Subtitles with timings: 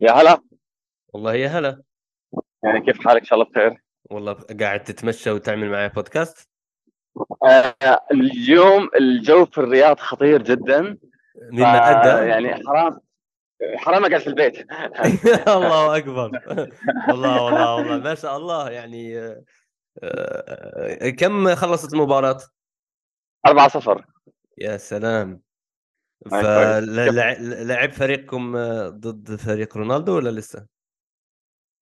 [0.00, 0.38] يا هلا.
[1.12, 1.82] والله يا هلا.
[2.62, 3.84] يعني كيف حالك؟ إن شاء الله بخير.
[4.10, 6.48] والله قاعد تتمشى وتعمل معي بودكاست؟
[7.42, 10.98] آه اليوم الجو في الرياض خطير جدا.
[11.52, 13.00] مما أدى؟ يعني حرام.
[13.76, 14.66] حرام أقعد في البيت.
[15.48, 16.30] الله أكبر.
[17.08, 17.98] والله والله والله.
[17.98, 18.70] ما شاء الله.
[18.70, 19.42] يعني آه،
[20.02, 22.38] آه، كم خلصت المباراة؟
[23.46, 24.04] 4 0
[24.58, 25.30] يا سلام.
[25.32, 25.53] آه،.
[26.30, 28.52] فلعب فريقكم
[28.88, 30.66] ضد فريق رونالدو ولا لسه؟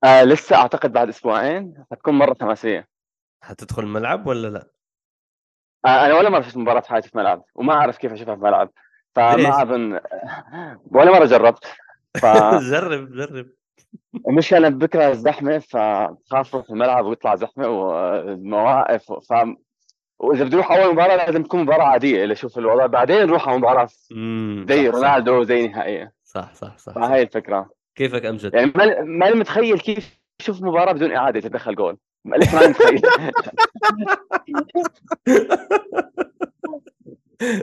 [0.05, 2.89] آه لسه أعتقد بعد أسبوعين حتكون مرة حماسيه
[3.45, 4.71] حتدخل الملعب ولا لا؟
[5.85, 8.41] آه أنا ولا مرة شفت مباراة في حياتي في ملعب وما أعرف كيف أشوفها في
[8.41, 8.71] ملعب؟
[9.15, 10.01] فما أظن
[10.87, 11.65] ولا مرة جربت
[12.21, 12.27] ف
[12.71, 13.51] جرب جرب
[14.29, 19.33] المشكلة أنا بكرة الزحمة فخاف أروح الملعب ويطلع زحمة والمواقف ف
[20.23, 22.87] وإذا بدي أروح أول مباراة لازم تكون مباراة عادية اللي أشوف الوضع.
[22.87, 23.89] بعدين نروح على مباراة
[24.69, 26.93] زي رونالدو زي نهائيه صح صح صح.
[26.95, 27.71] فهي الفكرة.
[27.95, 31.99] كيفك أمجد؟ يعني ما- ماني متخيل كيف شوف مباراة بدون إعادة تدخل جول.
[32.25, 33.01] ماني متخيل.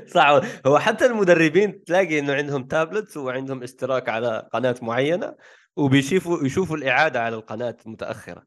[0.07, 5.35] صح هو حتى المدربين تلاقي إنه عندهم تابلتس وعندهم اشتراك على قناة معينة
[5.75, 8.43] وبيشوفوا يشوفوا الإعادة على القناة متأخرة.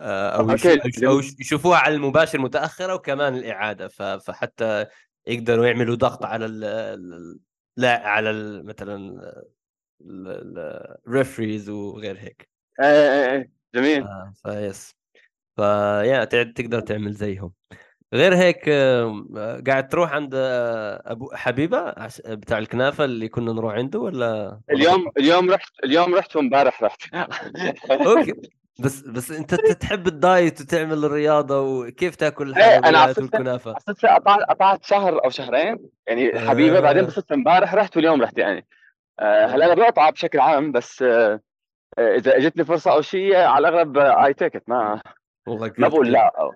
[0.00, 4.86] أو أوكي، يشوفوا أو يشوفوها على المباشر متأخرة وكمان الإعادة فحتى
[5.26, 7.38] يقدروا يعملوا ضغط على ال ال-
[7.76, 9.20] لا على ال مثلا
[10.00, 12.48] ال referees وغير هيك.
[12.80, 14.02] إيه، إيه، إيه، جميل.
[14.02, 14.96] آه، فيس
[15.56, 17.52] فيا تقدر تعمل زيهم.
[18.14, 21.94] غير هيك آه، قاعد تروح عند آه، أبو حبيبة
[22.26, 27.14] بتاع الكنافة اللي كنا نروح عنده ولا اليوم اليوم رحت اليوم رحت وامبارح رحت.
[27.90, 28.34] أوكي.
[28.78, 34.84] بس بس انت تحب ال diet وتعمل الرياضة وكيف تاكل الحلويات والكنافه صرت قطعت قطعت
[34.84, 36.80] شهر أو شهرين يعني حبيبه آه.
[36.80, 38.66] بعدين بصرت امبارح رحت واليوم رحت يعني
[39.20, 41.40] آه، هلا أنا بقطع بشكل عام بس آه،
[41.98, 45.00] إذا إجتني فرصة أو شيء على الاغلب I take ما
[45.46, 46.12] والله ما بقول.
[46.12, 46.54] لا أو.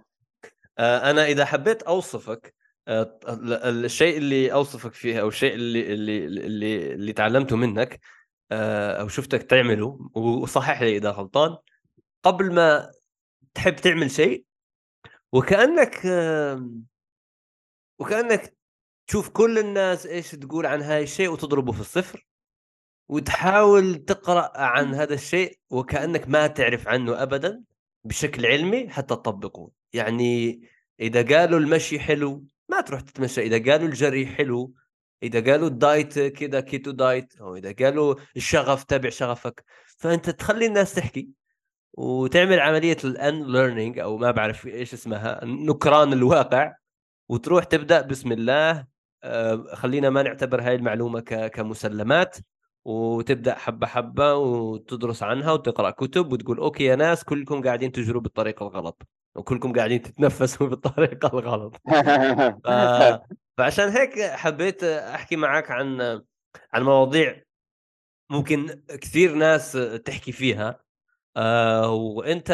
[0.78, 2.54] أنا إذا حبيت أوصفك
[2.88, 8.00] ال- الشيء اللي أوصفك فيه أو الشيء اللي اللي اللي اللي تعلمته منك
[8.52, 11.56] أو شفتك تعمله وصحح لي إذا غلطان
[12.22, 12.90] قبل ما
[13.54, 14.44] تحب تعمل شيء
[15.32, 16.00] وكأنك
[17.98, 18.56] وكأنك
[19.06, 22.26] تشوف كل الناس إيش تقول عن هاي الشيء وتضربه في الصفر
[23.08, 27.64] وتحاول تقرأ عن هذا الشيء وكأنك ما تعرف عنه ابدا
[28.04, 29.70] بشكل علمي حتى تطبقه.
[29.92, 30.60] يعني
[31.00, 34.74] إذا قالوا المشي حلو ما تروح تتمشى إذا قالوا الجري حلو
[35.22, 39.64] إذا قالوا ال diet كذا keto diet أو إذا قالوا الشغف تابع شغفك.
[39.86, 41.28] فأنت تخلي الناس تحكي.
[41.94, 46.74] وتعمل عملية ال unlearning أو ما بعرف إيش اسمها نكران الواقع
[47.28, 48.86] وتروح تبدأ بسم الله
[49.24, 51.20] آه، خلينا ما نعتبر هاي المعلومة
[51.54, 52.36] كمسلمات
[52.84, 58.66] وتبدأ حبة حبة وتدرس عنها وتقرأ كتب وتقول okay يا ناس كلكم قاعدين تجروا بالطريقة
[58.66, 59.02] الغلط
[59.34, 61.76] وكلكم قاعدين تتنفسوا بالطريقة الغلط.
[62.64, 63.18] ف-
[63.58, 66.00] فعشان هيك حبيت أحكي معك عن
[66.72, 67.42] عن مواضيع
[68.30, 69.72] ممكن كثير ناس
[70.04, 70.80] تحكي فيها.
[71.36, 72.52] آه، وأنت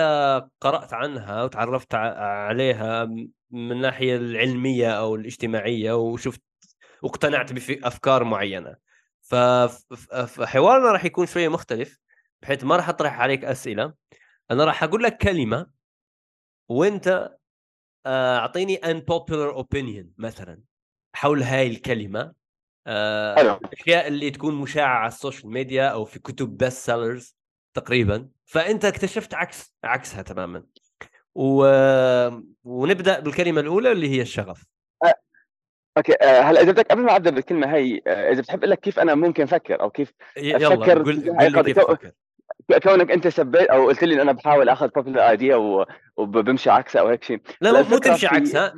[0.60, 3.04] قرأت عنها وتعرفت عليها
[3.50, 6.42] من الناحيه العلمية أو الاجتماعية وشفت
[7.02, 8.76] واقتنعت بافكار معينة.
[9.20, 11.98] فحوارنا راح يكون شوية مختلف
[12.42, 13.94] بحيث ما راح أطرح عليك أسئلة.
[14.50, 15.70] أنا راح أقول لك كلمة
[16.68, 17.36] وأنت
[18.06, 20.62] آه، أعطيني unpopular opinion مثلا
[21.14, 22.32] حول هاي الكلمة.
[22.86, 27.36] آه، الأشياء اللي تكون مشاعة على ال social media أو في كتب best sellers
[27.74, 28.28] تقريبا.
[28.46, 30.62] فأنت اكتشفت عكس عكسها تماما.
[31.34, 31.66] و...
[32.64, 34.64] ونبدأ بالكلمة الأولى اللي هي الشغف.
[35.96, 38.80] okay آه، هلا إذا بدك قبل ما ابدا بالكلمة هي آه، إذا بتحب أقول لك
[38.80, 41.72] كيف أنا ممكن أفكر أو كيف يلا قول لي القضية.
[41.72, 42.10] كيف تفكر.
[42.82, 45.56] كونك أنت سبيت أو قلت لي إن أنا بحاول آخذ بوبيلر ايديا
[46.16, 47.40] وبمشي عكسها أو هيك شيء.
[47.60, 48.72] لا هلا مو- تمشي عكسها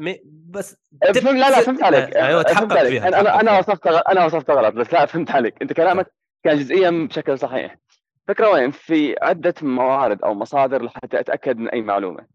[0.50, 2.16] بس فهمت تب- لا لا فهمت عليك.
[2.16, 3.58] أيوه فهمت تحقق فيها أنا أنا.
[3.58, 5.54] وصفت غلط أنا وصفت غلط بس لا فهمت عليك.
[5.62, 6.06] أنت كلامك
[6.44, 7.76] كان جزئيا بشكل صحيح.
[8.28, 12.26] فكرة وين؟ في عدة موارد أو مصادر لحتى أتأكد من أي معلومة.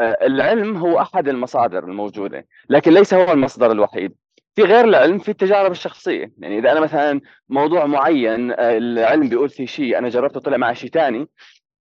[0.00, 4.14] آه، العلم هو أحد المصادر الموجودة لكن ليس هو المصدر الوحيد.
[4.54, 6.32] في غير العلم في التجارب الشخصية.
[6.38, 10.74] يعني إذا أنا مثلا موضوع معين آه، العلم بيقول فيه شيء أنا جربته طلع معي
[10.74, 11.28] شيء ثاني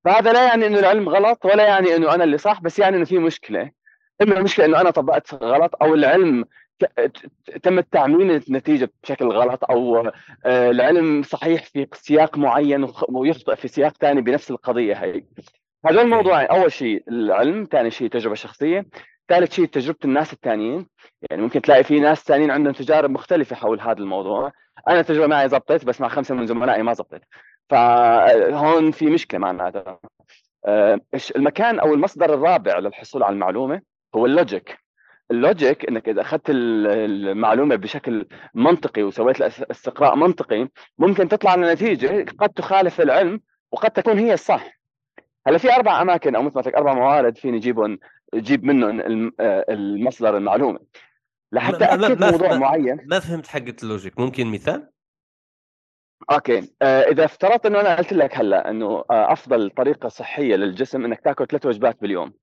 [0.06, 3.06] فهذا لا يعني إنه العلم غلط ولا يعني إنه أنا اللي صح بس يعني إنه
[3.06, 3.72] في مشكلة.
[4.22, 6.46] إما المشكلة إنه أنا طبقت غلط أو العلم
[7.64, 10.12] تم التعميم النتيجة بشكل غلط أو
[10.46, 15.24] آه، العلم صحيح في سياق معين ويخطئ في سياق ثاني بنفس القضية هي.
[15.86, 18.86] هذول الموضوعين أول شيء العلم ثاني شيء تجربة شخصية
[19.28, 20.88] ثالث شيء تجربة الناس الثانيين.
[21.30, 24.52] يعني ممكن تلاقي في ناس ثانيين عندهم تجارب مختلفة حول هذا الموضوع.
[24.88, 27.22] أنا التجربة معي زبطت بس مع خمسة من زملائي ما زبطت.
[27.70, 30.00] فهون في مشكلة معناتها
[30.66, 31.00] آه،
[31.36, 33.82] المكان أو المصدر الرابع للحصول على المعلومة
[34.16, 34.78] هو ال logic.
[35.32, 42.50] ال logic إنك إذا أخذت المعلومة بشكل منطقي وسويت استقراء منطقي ممكن تطلع لنتيجه قد
[42.50, 43.42] تخالف العلم
[43.72, 44.80] وقد تكون هي الصح.
[45.48, 48.00] هلا في أربع أماكن أو مثل ما أربع موارد فيني اجيبهم
[48.34, 50.80] أجيب منهم المصدر المعلومة.
[51.52, 52.98] لحتى اكد موضوع معين.
[53.06, 54.20] ما فهمت حقة ال logic.
[54.20, 54.90] ممكن مثال؟
[56.32, 56.74] okay.
[56.82, 61.20] آه إذا افترضت إنه أنا قلت لك هلا إنه آه أفضل طريقة صحية للجسم إنك
[61.20, 62.34] تاكل ثلاث وجبات باليوم.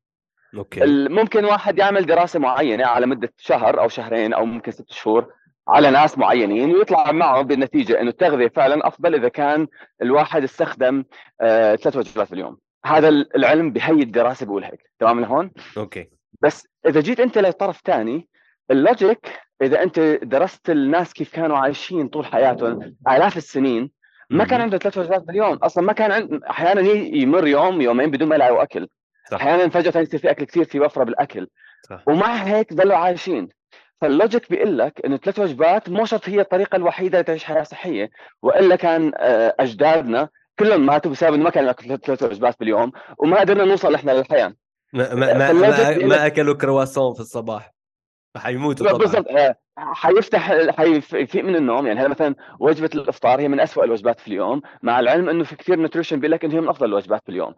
[0.57, 1.09] okay.
[1.09, 5.33] ممكن واحد يعمل دراسة معينة على مدة شهر أو شهرين أو ممكن ست شهور
[5.69, 9.67] على ناس معينين ويطلع معه بالنتيجة إنه التغذية فعلا أفضل إذا كان
[10.03, 11.05] الواحد استخدم
[11.41, 14.91] آه ثلاث وجبات باليوم هذا العلم بهي الدراسه بيقول هيك.
[14.99, 16.09] تمام لهون؟ okay.
[16.43, 18.29] بس إذا جيت أنت لطرف ثاني
[18.71, 23.91] ال logic إذا أنت درست الناس كيف كانوا عايشين طول حياتهم آلاف السنين
[24.31, 28.29] ما كان عنده ثلاث وجبات باليوم أصلا ما كان عند أحيانا يمر يوم يومين بدون
[28.29, 28.89] ما يلاقوا اكل
[29.31, 29.41] صح.
[29.41, 31.49] أحيانا فجأة يصير في أكل كثير في وفرة بالأكل.
[31.89, 32.03] صح.
[32.07, 33.49] ومع هيك ضلوا عايشين.
[34.01, 38.11] فال logic بيقول لك إنه ثلاث وجبات مو شرط هي الطريقة الوحيدة لتعيش حياة صحية.
[38.43, 40.29] وإلا كان آه، أجدادنا
[40.59, 44.55] كلهم ماتوا بسبب إنه ما كانوا يأكلوا ثلاث وجبات باليوم وما قدرنا نوصل إحنا للحياة.
[44.93, 47.75] ما ما ما, ما, ما أكلوا كرواسون في الصباح.
[48.37, 48.99] حيموتوا طبعا.
[48.99, 51.87] بالضبط آه، حيفتح حيفيق من النوم.
[51.87, 55.57] يعني هذا مثلا وجبة الإفطار هي من أسوأ الوجبات في اليوم مع العلم إنه في
[55.57, 57.55] كثير نوتريشن بيقول لك إنه هي من أفضل الوجبات في اليوم.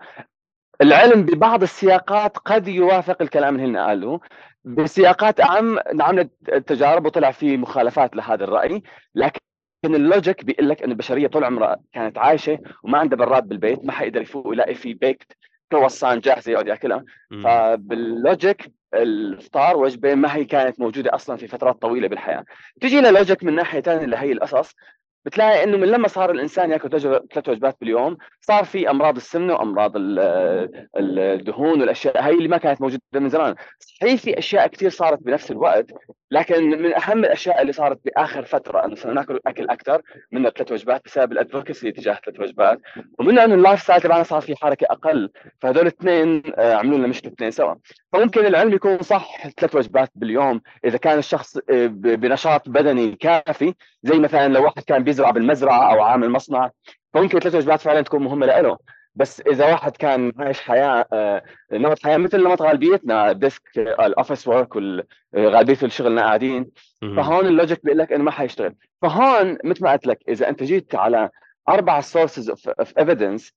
[0.83, 4.21] العلم ببعض السياقات قد يوافق الكلام اللي هن قالوه.
[4.65, 6.31] بسياقات أعم عملت
[6.67, 8.83] تجارب وطلع في مخالفات لهذا الرأي
[9.15, 9.41] لكن
[9.85, 13.93] ال logic بيقول لك إنه البشرية طول عمرها كانت عايشة وما عندها براد بالبيت ما
[13.93, 15.33] حيقدر يفوق يلاقي في packet
[15.73, 17.05] كرواسان جاهزه يقعد ياكلها
[17.45, 22.45] فبال logic الفطار وجبة ما هي كانت موجودة أصلا في فترات طويلة بالحياة.
[22.81, 24.75] تجي logic من ناحيه ثانية لهي القصص
[25.25, 27.01] بتلاقي إنه من لما صار الإنسان يأكل
[27.33, 29.93] ثلاث وجبات باليوم صار في أمراض السمنة وأمراض
[30.97, 33.55] الدهون والأشياء هي اللي ما كانت موجودة من زمان.
[33.79, 35.87] صحيح في أشياء كثير صارت بنفس الوقت
[36.31, 40.03] لكن من أهم الأشياء اللي صارت بآخر فترة إنه صرنا نأكل أكل أكثر
[40.33, 42.81] من ثلاث وجبات بسبب ال advocacy تجاه ثلاث وجبات.
[43.19, 45.31] ومن إنه ال lifestyle تبعنا صار في حركة أقل
[45.61, 47.75] فهدول الاثنين آه، عملوا لنا مشكلة اثنين سوا.
[48.13, 54.19] فممكن العلم يكون صح ثلاث وجبات باليوم إذا كان الشخص آه، بنشاط بدني كافي زي
[54.19, 56.71] مثلا لو واحد كان بيزرع بالمزرعة أو عامل مصنع
[57.15, 58.79] فممكن ثلاث وجبات فعلا تكون مهمة له
[59.15, 61.43] بس إذا واحد كان عايش حياة آه،
[61.73, 66.71] نمط حياة مثل نمط غالبيتنا desk ال office work وغالبيه الشغلنا قاعدين.
[67.01, 68.75] فهون ال logic بيقول لك إنه ما حيشتغل.
[69.03, 71.31] فهون مثل ما قلت لك إذا أنت جيت على
[71.69, 73.53] أربع sources of evidence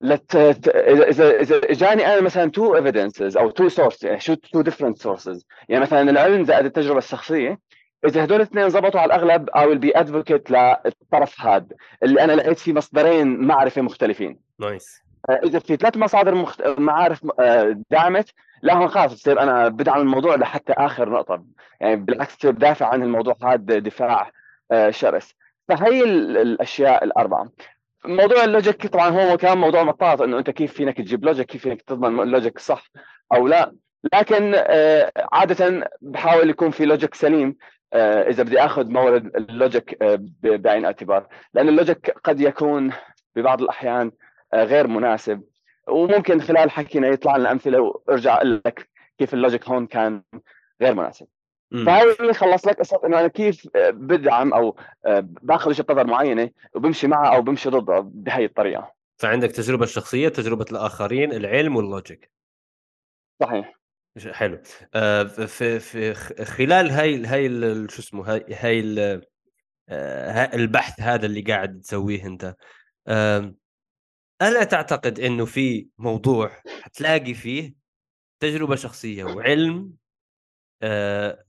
[0.00, 0.36] لت...
[0.76, 5.46] إذا إذا إجاني أنا مثلا two evidences أو two source يعني شو two different sources
[5.68, 7.58] يعني مثلا العلم زائد التجربة الشخصية
[8.04, 11.66] إذا هدول الاثنين زبطوا على الأغلب I will be advocate للطرف هذا
[12.02, 14.40] اللي أنا لقيت فيه مصدرين معرفة مختلفين.
[14.58, 15.02] nice.
[15.30, 16.62] آه، إذا في ثلاث مصادر مخت...
[16.78, 21.44] معارف آه، دعمت لا هون خلاص بصير أنا بدعم الموضوع لحتى آخر نقطة.
[21.80, 24.30] يعني بالعكس بصير بدافع عن الموضوع هذا دفاع
[24.72, 25.34] آه، شرس.
[25.68, 27.48] فهي الأشياء الأربعة.
[28.04, 31.62] موضوع ال logic طبعا هو كان موضوع مطاط إنه أنت كيف فينك تجيب logic كيف
[31.62, 32.90] فينك تضمن ال logic صح
[33.34, 33.72] أو لا.
[34.14, 34.54] لكن
[35.32, 37.56] عادة بحاول يكون في logic سليم.
[37.94, 40.02] إذا بدي آخذ مورد ال logic
[40.42, 42.92] بعين الاعتبار لأن ال logic قد يكون
[43.36, 44.12] ببعض الأحيان
[44.54, 45.42] آه، غير مناسب.
[45.88, 50.22] وممكن خلال حكينا يطلع لنا أمثلة وأرجع أقول لك كيف ال logic هون كان
[50.82, 51.26] غير مناسب.
[51.86, 54.76] فهي خلص لك قصة إنه أنا كيف آه، بدعم أو
[55.06, 58.92] آه، باخذ وجهه نظر معينة وبمشي معها أو بمشي ضدها بهي الطريقة.
[59.16, 62.30] فعندك تجربة الشخصية تجربة الآخرين العلم وال logic.
[63.42, 63.78] صحيح.
[64.32, 64.62] حلو
[65.46, 67.48] في في خلال هاي هاي
[67.88, 68.80] شو اسمه هاي هاي
[70.54, 72.54] البحث هذا اللي قاعد تسويه أنت
[74.42, 76.50] ألا تعتقد إنه في موضوع
[76.82, 77.74] حتلاقي فيه
[78.40, 79.92] تجربة شخصية وعلم
[80.82, 81.44] آه،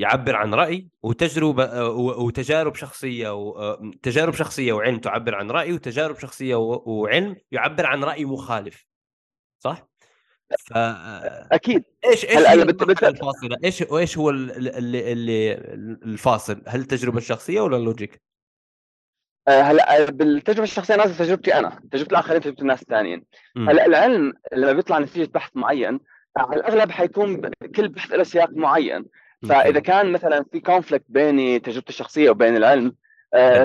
[0.00, 6.18] يعبر عن رأي وتجربة آه، وتجارب شخصية وتجارب آه، شخصية وعلم تعبر عن رأي وتجارب
[6.18, 8.86] شخصية وعلم يعبر عن رأي مخالف
[9.60, 9.88] صح؟
[10.58, 10.72] ف
[11.52, 15.54] أكيد إيش إيش هي الفاصلة؟ إيش إيش هو اللي, اللي
[16.04, 18.22] الفاصل؟ هل التجربة الشخصية ولا ال logic؟
[19.48, 23.24] آه، هلا آه، بالتجربة الشخصية نازل تجربتي أنا تجربة الآخرين تجربة الناس الثانيين
[23.56, 26.00] هلا العلم لما بيطلع نتيجة بحث معين
[26.36, 29.04] على الأغلب حيكون كل بحث له سياق معين
[29.48, 32.94] فإذا كان مثلا في conflict بيني تجربتي الشخصية وبين العلم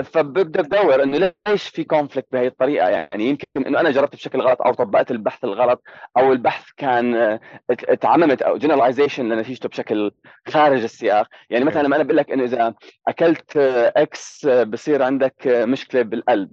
[0.02, 4.62] فببدأ بدور إنه ليش في conflict بهي الطريقة؟ يعني يمكن إنه أنا جربت بشكل غلط
[4.62, 5.82] أو طبقت البحث الغلط
[6.18, 10.10] أو البحث كان آه، اتعممت أو generalization لنتيجته بشكل
[10.48, 11.28] خارج السياق.
[11.50, 12.74] يعني مثلا لما أنا بقول لك إنه إذا
[13.08, 13.56] أكلت
[13.96, 16.50] X بصير عندك مشكلة بالقلب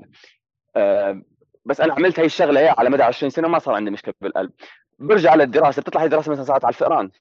[1.66, 4.52] بس أنا عملت هي الشغلة على مدى 20 سنة ما صار عندي مشكلة بالقلب.
[5.00, 7.12] برجع للدراسة بتطلع هي دراسه مثلا صارت على الفئران.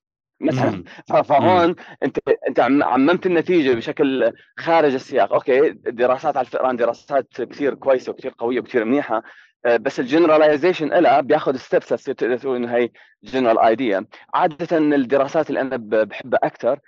[0.40, 0.84] مثلا.
[1.24, 2.18] فهون انت
[2.48, 5.32] انت عممت النتيجة بشكل خارج السياق.
[5.32, 9.22] okay الدراسات على الفئران دراسات كثير كويسة وكثير قوية وكثير منيحة
[9.66, 12.90] آه، بس ال generalization لها بياخذ steps تقدر تقول إنه هي
[13.22, 16.78] general idea عادة الدراسات اللي أنا بحبها أكثر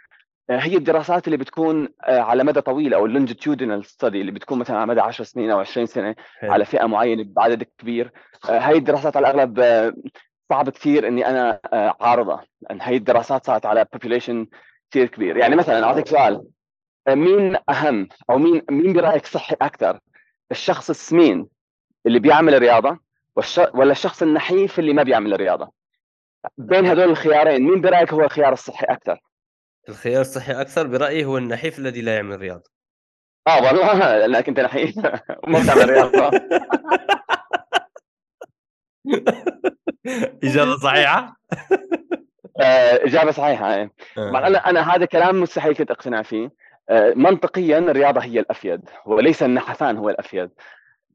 [0.50, 4.59] آه، هي الدراسات اللي بتكون آه، على مدى طويل أو ال longitudinal study اللي بتكون
[4.59, 6.14] مثلا على مدى 10 سنين أو 20 سنة.
[6.42, 8.12] على فئة معينة بعدد كبير.
[8.45, 9.61] هاي الدراسات على الأغلب
[10.50, 11.61] صعب كثير إني أنا
[12.00, 14.47] عارضها لأن هي الدراسات صارت على population
[14.90, 15.37] كثير كبير.
[15.37, 16.45] يعني مثلا أعطيك سؤال.
[17.09, 20.00] مين أهم أو مين مين برأيك صحي أكثر؟
[20.50, 21.47] الشخص السمين
[22.07, 22.99] اللي بيعمل رياضه
[23.75, 25.71] ولا الشخص النحيف اللي ما بيعمل رياضه
[26.59, 29.21] بين هذول الخيارين مين برأيك هو الخيار الصحي أكثر؟
[29.88, 32.71] الخيار الصحي أكثر برأيي هو النحيف الذي لا يعمل رياضة.
[33.49, 34.99] آه والله لأنك أنت نحيف.
[35.45, 36.30] وما بتعمل رياضة.
[40.45, 41.37] اجابة صحيحة؟
[42.61, 43.92] آه، إجابة صحيحة إيه.
[44.19, 44.47] آه.
[44.47, 46.52] أنا أنا هذا كلام مستحيل كنت أقتنع فيه.
[46.88, 50.50] آه، منطقيا الرياضة هي الأفيد وليس النحفان هو الأفيد.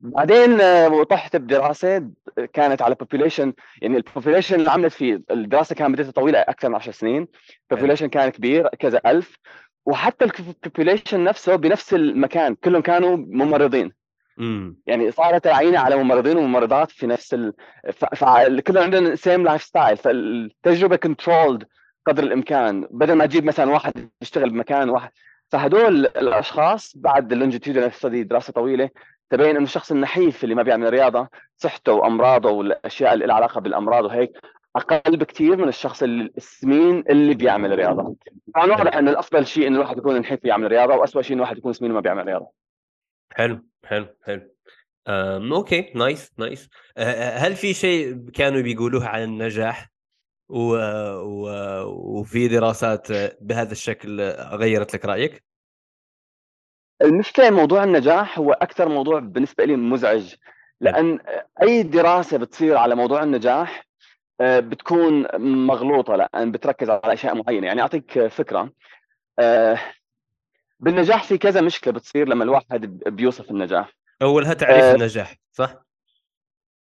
[0.01, 0.61] بعدين
[0.91, 2.09] وطحت بدراسة
[2.53, 6.75] كانت على population يعني ال population اللي عملت فيه الدراسة كانت مدتها طويلة أكثر من
[6.75, 7.27] 10 سنين.
[7.71, 9.37] population كان كبير كذا ألف.
[9.85, 13.91] وحتى ال population نفسه بنفس المكان كلهم كانوا ممرضين.
[14.39, 17.53] امم يعني صارت عينة على ممرضين وممرضات في نفس ال...
[17.93, 21.63] فكلنا عندنا same lifestyle فالتجربة controlled
[22.07, 22.87] قدر الإمكان.
[22.91, 25.11] بدل ما تجيب مثلا واحد يشتغل بمكان واحد.
[25.49, 28.89] فهدول الأشخاص بعد ال longitudinal study دراسة طويلة
[29.29, 31.27] تبين إنه الشخص النحيف اللي ما بيعمل رياضة
[31.57, 34.31] صحته وأمراضه والأشياء اللي لها علاقة بالأمراض وهيك
[34.75, 38.15] أقل بكثير من الشخص السمين اللي بيعمل رياضة.
[38.55, 41.57] فأنا واضح إنه الأفضل شيء إنه الواحد يكون نحيف يعمل رياضة واسوء شيء إنه الواحد
[41.57, 42.64] يكون سمين وما بيعمل رياضة.
[43.32, 44.55] حلو حلو حلو.
[45.08, 46.69] أم okay nice nice.
[47.38, 49.91] هل في شيء كانوا بيقولوه عن النجاح؟
[50.50, 50.75] و...
[51.17, 51.50] و...
[52.20, 53.08] وفي دراسات
[53.41, 55.44] بهذا الشكل غيرت لك رأيك؟
[57.01, 60.36] المشكلة موضوع النجاح هو أكثر موضوع بالنسبة لي مزعج.
[60.82, 61.20] لأن
[61.62, 63.86] أي دراسة بتصير على موضوع النجاح
[64.41, 65.27] آه، بتكون
[65.65, 67.67] مغلوطة لأن بتركز على أشياء معينة.
[67.67, 68.72] يعني أعطيك فكرة.
[69.39, 69.79] آه،
[70.79, 73.94] بالنجاح في كذا مشكلة بتصير لما الواحد بيوصف النجاح.
[74.22, 75.86] أولها تعريف أه النجاح صح؟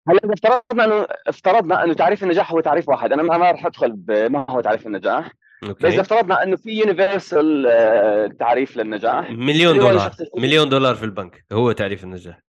[0.08, 3.92] هلا إذا افترضنا انه افترضنا إنه تعريف النجاح هو تعريف واحد أنا ما راح أدخل
[3.92, 5.32] بما هو تعريف النجاح.
[5.62, 5.86] okay.
[5.86, 11.44] بس إذا افترضنا إنه في universal آه، تعريف للنجاح مليون دولار مليون دولار في البنك
[11.52, 12.40] هو تعريف النجاح.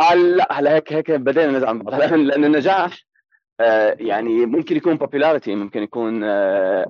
[0.00, 1.94] آه لا هلا هيك هيك بدينا نزعم بعض.
[2.00, 2.98] لأن النجاح
[3.60, 6.24] آه يعني ممكن يكون popularity ممكن يكون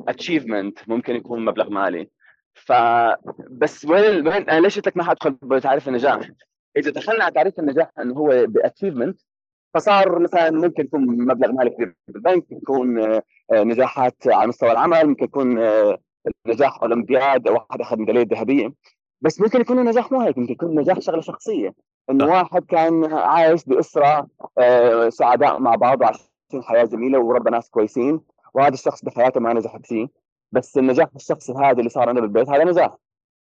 [0.09, 2.09] achievement ممكن يكون مبلغ مالي.
[2.55, 6.31] فبس وين وين أنا ليش قلت لك ما حادخل بتعريف النجاح؟
[6.77, 9.21] إذا دخلنا على تعريف النجاح إنه هو باتشيفمنت
[9.75, 15.25] فصار مثلا ممكن يكون مبلغ مالي كبير بالبنك يكون آه، نجاحات على مستوى العمل ممكن
[15.25, 15.99] يكون آه،
[16.47, 18.73] نجاح أولمبياد واحد أخذ ميدالية ذهبية.
[19.21, 21.75] بس ممكن يكون نجاح مو هيك ممكن يكون نجاح شغلة شخصية.
[22.11, 24.29] إنه واحد كان عايش بأسرة
[24.59, 28.21] آه، سعداء مع بعض وعايشين حياة جميلة وربى ناس كويسين
[28.55, 30.09] وهذا الشخص بحياته ما نجح فيه
[30.53, 32.97] بس النجاح الشخصي هذا اللي صار عنده بالبيت هذا نجاح.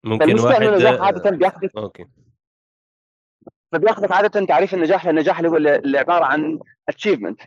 [0.03, 2.05] ممكن واحد النجاح عادة بياخذ okay.
[3.71, 6.59] فبياخذك عادة تعريف النجاح للنجاح اللي هو اللي عبارة عن
[6.89, 7.41] achievement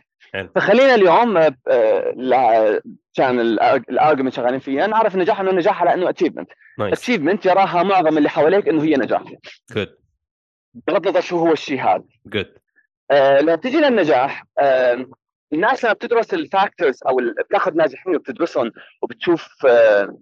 [0.55, 2.81] فخلينا اليوم آه،
[3.13, 6.49] كان ال argument شغالين فيها نعرف النجاح إنه النجاح على إنه achievement
[6.79, 9.23] achievement يراها معظم اللي حواليك إنه هي نجاح.
[9.71, 9.95] good
[10.87, 12.03] بغض النظر شو هو الشيء هذا.
[12.25, 12.53] good
[13.11, 15.05] آه لما تيجي للنجاح آه
[15.53, 17.17] الناس لما بتدرس ال factors أو
[17.49, 20.17] بتاخذ ناجحين وبتدرسهم وبتشوف آه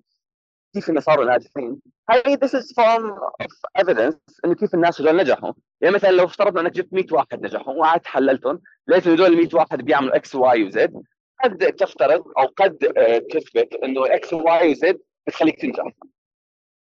[0.74, 3.04] كيف الناس صاروا ناجحين هاي this is form
[3.44, 5.54] of evidence إنه كيف الناس هذول نجحوا.
[5.82, 9.50] يعني مثلا لو افترضنا إنك جبت 100 واحد نجحوا وقعدت حللتهم لقيت انه هذول 100
[9.54, 11.02] واحد بيعملوا إكس واي وزد
[11.44, 15.84] قد تفترض أو قد آه، تثبت إنه إكس وواي وزد بتخليك تنجح.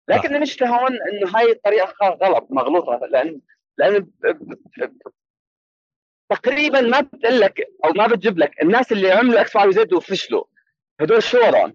[0.09, 3.41] لكن المشكلة هون إنه هاي الطريقة غلط مغلوطة لأن
[3.79, 4.07] لأن
[6.31, 10.45] تقريبا ما بتقول لك أو ما بتجيب لك الناس اللي عملوا إكس واي وزد وفشلوا.
[11.01, 11.75] هدول شو وضعهم؟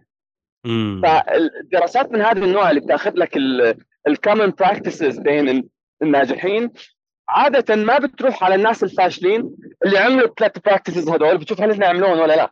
[1.04, 3.38] فالدراسات من هذا النوع اللي بتاخذ لك
[4.08, 5.70] ال common practices بين
[6.02, 6.72] الناجحين.
[7.30, 9.56] عادة ما بتروح على الناس الفاشلين
[9.86, 12.52] اللي عملوا الثلاث practices هدول بتشوف هل إحنا عملوهم ولا لا.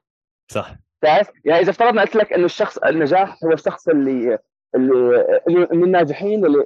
[0.51, 0.75] صح.
[1.01, 4.37] تعرف يعني إذا افترضنا قلت لك إنه الشخص النجاح هو الشخص اللي
[4.75, 6.65] اللي من الناجحين اللي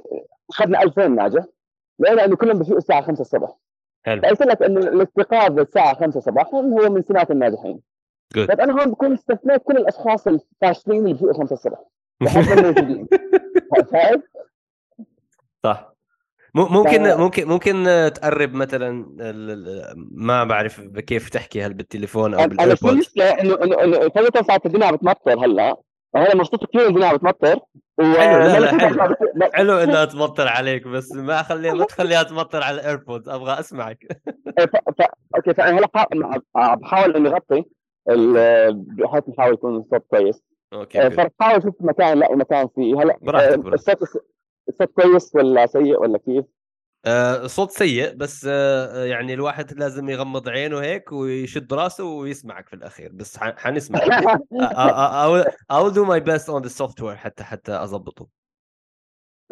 [0.50, 1.44] أخذنا 2000 ناجح
[1.98, 3.56] ليه؟ لأنه كلهم بفيقوا الساعة 5 الصبح.
[4.06, 4.22] حلو.
[4.22, 7.80] فقلت لك إنه الاستيقاظ الساعة 5 صباحا هو من سمات الناجحين.
[8.36, 8.46] Good.
[8.48, 11.78] طيب أنا هون بكون استثنيت كل الأشخاص الفاشلين اللي بفيقوا 5 الصبح
[13.90, 14.22] فاهم؟
[15.64, 15.94] صح.
[16.54, 17.84] ممكن ممكن ممكن
[18.14, 19.06] تقرب مثلا
[20.10, 22.96] ما بعرف كيف تحكي هل بالتليفون أو أنا في بالإيربودز.
[22.96, 25.76] مشكلة انه انه إنه فجاه صارت الدنيا عم بتمطر هلأ.
[26.16, 27.56] هلا مبسوط كثير الدنيا بتمطر
[27.98, 29.14] و- حلو، لا، لا، حلو.
[29.34, 33.60] لا، حلو انها تمطر عليك بس ما خليها ما تخليها تمطر على ال AirPods أبغى
[33.60, 33.98] أسمعك
[34.58, 34.60] ف...
[34.98, 35.02] ف...
[35.36, 36.40] أوكي فأنا هلا
[36.74, 37.64] بحاول إني أغطي
[38.72, 40.42] بحيث نحاول يكون الصوت كويس
[40.72, 41.10] أوكي.
[41.10, 43.66] فبحاول أشوف مكان لاقي مكان فيه هلا براحتك.
[43.66, 43.98] الصوت
[44.68, 46.44] الصوت كويس ولا سيء ولا كيف؟
[47.06, 52.76] آه، صوت سيء بس آه، يعني الواحد لازم يغمض عينه هيك ويشد راسه ويسمعك في
[52.76, 53.10] الأخير.
[53.12, 54.00] بس حنسمع.
[54.00, 58.26] I will, I will do my best on the software حتى حتى اضبطه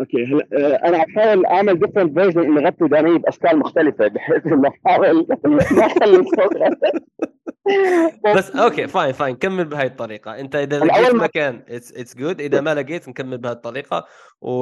[0.00, 0.24] okay.
[0.24, 4.72] هلا آه، أنا عم بحاول أعمل different version اني اغطي داني باشكال مختلفه بحيث إنه
[4.86, 6.56] أحاول ما اخلي الصوت
[8.36, 10.40] بس أوكي fine fine كمل بهاي الطريقة.
[10.40, 14.06] أنت إذا لقيت مكان it's it's good إذا ما لقيت نكمل بهاي الطريقة.
[14.40, 14.58] و...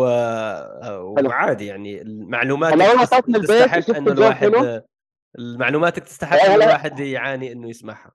[1.26, 4.82] وعادي يعني المعلومات تستحق انه الواحد حلو.
[5.38, 8.12] المعلوماتك تستحق انه الواحد يعاني إنه يسمعها.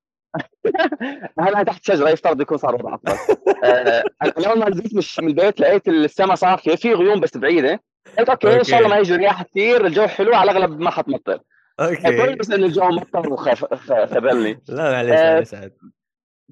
[1.39, 3.17] هلا تحت شجرة يفترض يكون صار وضع افضل
[3.63, 7.81] آه، أنا أول ما نزلت مش من البيت لقيت السماء صافيه في غيوم بس بعيدة.
[8.19, 11.39] قلت okay إن شاء الله ما يجي رياح كثير الجو حلو على الأغلب ما حتمطر.
[11.79, 12.17] okay.
[12.17, 15.71] كويس انه الجو مطر وخذلني لا معلش آه، معلش عاد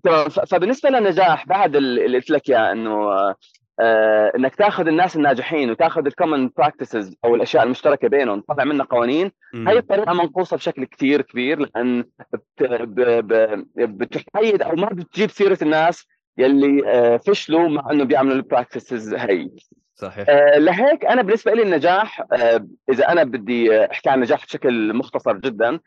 [0.04, 3.12] تمام ف- فبالنسبة للنجاح بعد ال- اللي قلت لك إياه إنه
[3.80, 8.86] آه، إنك تاخذ الناس الناجحين وتاخذ ال common practices أو الأشياء المشتركة بينهم تطلع منها
[8.86, 9.68] قوانين مم.
[9.68, 12.04] هاي الطريقة منقوصة بشكل كثير كبير لأن
[13.78, 19.50] بتحيد أو ما بتجيب سيرة الناس يلي آه، فشلوا مع إنه بيعملوا ال practices هي.
[19.96, 20.26] صحيح.
[20.30, 24.94] آه، لهيك أنا بالنسبة لي النجاح آه، إذا أنا بدي آه، أحكي عن النجاح بشكل
[24.94, 25.80] مختصر جدا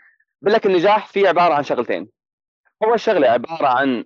[0.43, 2.09] بقول لك النجاح فيه عبارة عن شغلتين.
[2.85, 4.05] اول شغله عبارة عن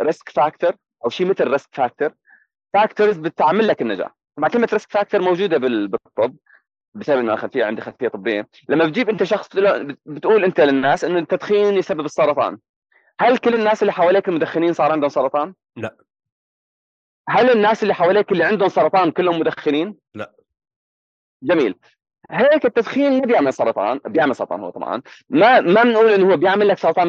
[0.00, 0.72] risk factor
[1.04, 2.10] أو شيء مثل risk factor
[2.74, 4.16] factors بتعمل لك النجاح.
[4.38, 6.36] مع كلمة risk factor موجودة بال- بالطب
[6.94, 8.48] بسبب إنه خلفيه عندي خلفيه طبية.
[8.68, 9.48] لما بتجيب أنت شخص
[10.06, 12.58] بتقول أنت للناس إنه التدخين يسبب السرطان.
[13.20, 15.96] هل كل الناس اللي حواليك المدخنين صار عندهم سرطان؟ لا.
[17.28, 20.34] هل الناس اللي حواليك اللي عندهم سرطان كلهم مدخنين؟ لا.
[21.42, 21.74] جميل.
[22.30, 25.02] هيك التدخين ما بيعمل سرطان بيعمل سرطان هو طبعا.
[25.30, 27.08] ما ما بنقول إنه هو بيعمل لك سرطان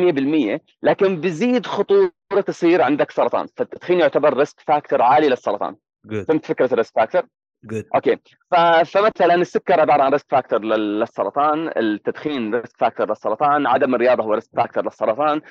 [0.57, 2.11] 100% لكن بزيد خطورة
[2.45, 3.47] تصير عندك سرطان.
[3.55, 5.75] فالتدخين يعتبر risk factor عالي للسرطان.
[6.05, 7.23] good فهمت فكرة ال risk factor
[7.63, 8.17] good okay.
[8.51, 14.33] فمثلا السكر عبارة عن risk factor لل- للسرطان التدخين risk factor للسرطان عدم الرياضة هو
[14.33, 15.41] risk factor للسرطان.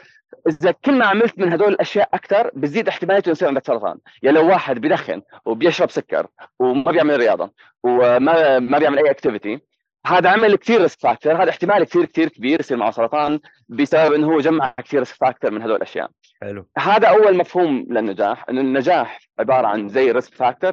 [0.49, 3.99] إذا كل ما عملت من هدول الأشياء أكثر بتزيد احتمالية انه يصير عندك سرطان.
[4.23, 6.27] يعني لو واحد بدخن وبيشرب سكر
[6.59, 7.51] وما بيعمل رياضة
[7.85, 9.61] وما ما بيعمل أي activity
[10.07, 14.27] هذا عمل كثير risk factor هذا احتمال كثير كثير كبير يصير معه سرطان بسبب إنه
[14.33, 16.11] هو جمع كثير risk factor من هدول الأشياء.
[16.43, 16.69] حلو.
[16.79, 18.45] هذا أول مفهوم للنجاح.
[18.51, 20.73] إنه النجاح عبارة عن زي risk factor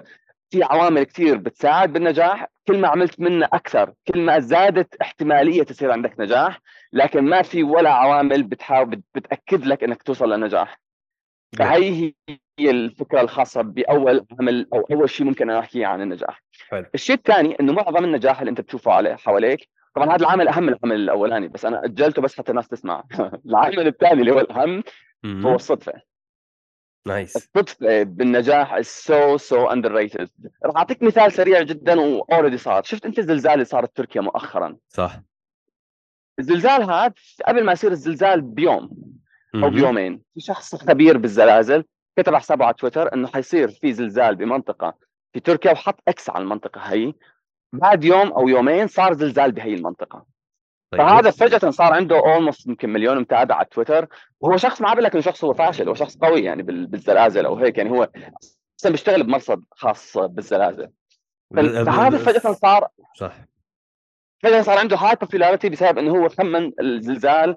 [0.50, 5.92] في عوامل كثير بتساعد بالنجاح كل ما عملت منها أكثر كل ما زادت احتمالية تصير
[5.92, 6.62] عندك نجاح
[6.94, 10.80] لكن ما في ولا عوامل بتحاول بت- بتأكد لك إنك توصل للنجاح
[11.58, 12.14] فهي
[12.60, 16.44] هي الفكرة الخاصة بأول عمل أو أول شيء ممكن أنا أحكيه عن النجاح.
[16.70, 16.86] حلو.
[16.96, 20.74] الشيء الثاني إنه معظم النجاح اللي أنت بتشوفه عليه حواليك طبعا هذا العامل أهم من
[20.74, 23.04] العامل الأولاني بس أنا أجلته بس حتى الناس تسمع
[23.46, 24.84] العامل الثاني اللي هو الأهم
[25.26, 25.94] هو الصدفة.
[27.08, 30.30] nice الصدفه بالنجاح is so so underrated.
[30.66, 32.84] راح أعطيك مثال سريع جدا و already صار.
[32.84, 35.22] شفت أنت الزلزال اللي صار بتركيا مؤخرا؟ صح.
[36.40, 37.14] الزلزال هذا
[37.48, 38.90] قبل ما يصير الزلزال بيوم
[39.56, 39.70] أو.
[39.70, 40.22] بيومين.
[40.34, 41.84] في شخص خبير بالزلازل
[42.18, 44.94] كتب حسابه على تويتر إنه حيصير في زلزال بمنطقة
[45.34, 47.14] في تركيا وحط X على المنطقة هي.
[47.74, 50.26] بعد يوم أو يومين صار زلزال بهي المنطقة.
[50.92, 51.02] طيب.
[51.02, 54.08] فهذا فجأة صار عنده almost يمكن مليون متابع على تويتر
[54.40, 57.46] وهو شخص ما بقول لك انه شخص هو فاشل هو شخص قوي يعني بال- بالزلازل
[57.46, 58.10] أو هيك يعني هو
[58.80, 60.90] أصلا بيشتغل بمرصد خاص بالزلازل.
[61.52, 62.88] بال- فهذا فجأة صار
[63.20, 63.34] صح.
[64.44, 67.56] فجأة صار عنده هاي بوبيلاريتي بسبب إنه هو خمن الزلزال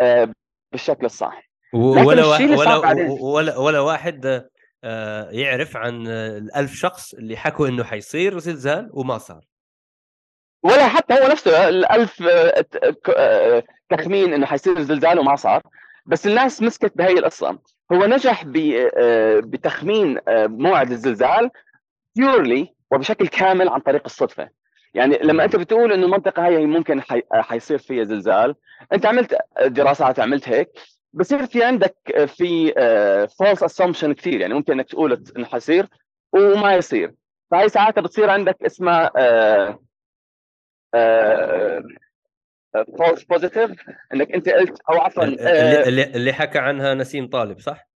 [0.00, 0.28] آه،
[0.72, 4.44] بالشكل الصح ولا واحد ولا ولا ولا واحد
[4.84, 9.44] آه، يعرف عن الألف شخص اللي حكوا إنه حيصير زلزال وما صار.
[10.62, 12.64] ولا حتى هو نفسه الألف آه،
[13.16, 15.62] آه، تخمين إنه حيصير زلزال وما صار.
[16.06, 17.58] بس الناس مسكت بهي القصة.
[17.92, 18.44] هو نجح
[18.96, 21.50] آه، بتخمين موعد الزلزال
[22.16, 24.48] purely وبشكل كامل عن طريق الصدفة.
[24.94, 27.22] يعني لما أنت بتقول إنه المنطقة هي ممكن حي...
[27.32, 28.54] حيصير فيها زلزال
[28.92, 30.68] أنت عملت دراسات عملت هيك
[31.12, 31.96] بصير في عندك
[32.26, 32.72] في
[33.38, 34.40] false assumption كثير.
[34.40, 35.86] يعني ممكن إنك تقول إنه حيصير
[36.32, 37.14] وما يصير.
[37.50, 39.10] فهي ساعتها بتصير عندك اسمها
[42.98, 43.70] false positive
[44.14, 47.90] إنك أنت قلت أو عفوا اللي, اللي اللي حكى عنها نسيم طالب صح؟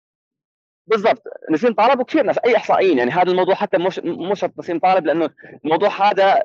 [0.88, 1.24] بالضبط.
[1.52, 5.06] نسيم طالب وكثير ناس أي إحصائيين يعني هذا الموضوع حتى مش مش شرط نسيم طالب
[5.06, 5.30] لأنه
[5.66, 6.44] الموضوع هذا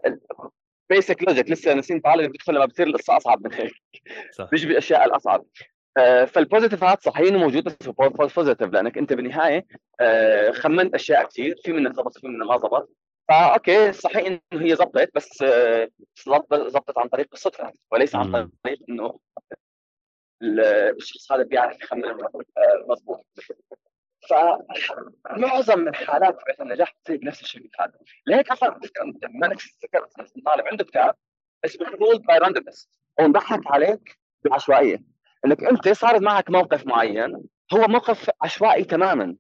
[0.91, 3.73] basic logic لسه نسيم طالب بيدخل لما بتصير القصة أصعب من هيك.
[4.33, 4.49] صح.
[4.51, 5.45] بيجي بالأشياء الأصعب.
[5.99, 7.89] آه، فال positiveات صحيح إنه موجود بس
[8.37, 9.67] positive لأنك أنت بالنهاية
[10.01, 12.97] آه، خمنت أشياء كثير في منها ضبط في منها ما ضبط.
[13.29, 15.45] فا okay صحيح انه هي ضبطت بس
[16.29, 19.19] ضبطت عن طريق الصدفه وليس عن طريق إنه
[20.43, 22.03] الشخص هذا بيعرف يخمن
[22.89, 23.27] مضبوط.
[24.29, 27.93] فمعظم من حالات النجاح تصير بنفس الشكل هذا.
[28.27, 28.81] لهيك أصلا
[29.29, 29.49] ما
[29.85, 30.13] ذكرت
[30.47, 31.15] طالب عنده كتاب
[31.65, 32.89] اسمه Fooled by Randomness
[33.21, 33.27] هو
[33.67, 35.03] عليك بعشوائية.
[35.47, 39.37] إنك أنت صار معك موقف معين هو موقف عشوائي تماما.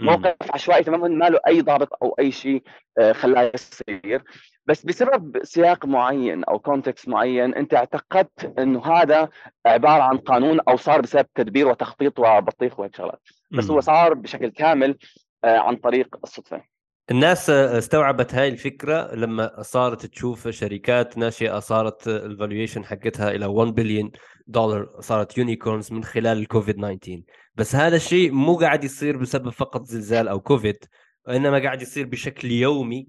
[0.00, 2.62] موقف عشوائي تماما ما له أي ضابط أو أي شيء
[2.98, 4.24] آه، خلاه يصير.
[4.66, 9.28] بس بسبب سياق معين أو context معين أنت اعتقدت إنه هذا
[9.66, 13.20] عبارة عن قانون أو صار بسبب تدبير وتخطيط وبطيخ وهيك شغلات.
[13.50, 14.98] بس هو صار بشكل كامل
[15.44, 16.73] آه، عن طريق الصدفة.
[17.10, 23.72] الناس استوعبت هاي الفكرة لما صارت تشوف شركات ناشئة صارت ال valuation حقتها إلى 1
[23.74, 24.10] بليون
[24.46, 27.22] دولار صارت unicorns من خلال الكوفيد 19
[27.54, 30.84] بس هذا الشيء مو قاعد يصير بسبب فقط زلزال أو كوفيد
[31.26, 33.08] وانما قاعد يصير بشكل يومي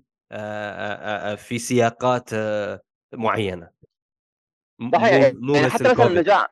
[1.37, 2.29] في سياقات
[3.13, 3.69] معينة.
[4.95, 5.33] صحيح.
[5.35, 6.47] مو يعني حتى مثلا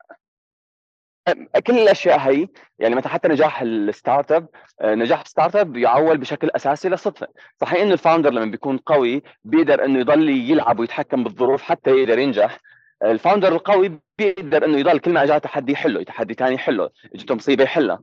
[1.66, 4.48] كل الأشياء هي يعني مثلا حتى نجاح ال startup
[4.84, 7.26] نجاح ال startup يعول بشكل أساسي للصدفه
[7.60, 12.18] صحيح إنه ال founder لما بيكون قوي بيقدر إنه يضل يلعب ويتحكم بالظروف حتى يقدر
[12.18, 12.60] ينجح.
[13.02, 17.34] ال founder القوي بيقدر إنه يضل كل ما إجاه تحدي يحله تحدي ثاني يحله إجته
[17.34, 18.02] مصيبة يحلها.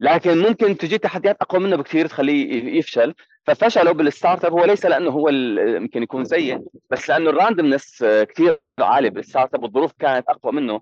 [0.00, 3.14] لكن ممكن تجي تحديات أقوى منه بكثير تخليه يفشل.
[3.44, 8.58] ففشله بال startup هو ليس لأنه هو يمكن يكون سيء بس لأنه ال randomness كثير
[8.80, 10.80] عالي بال startup والظروف كانت أقوى منه.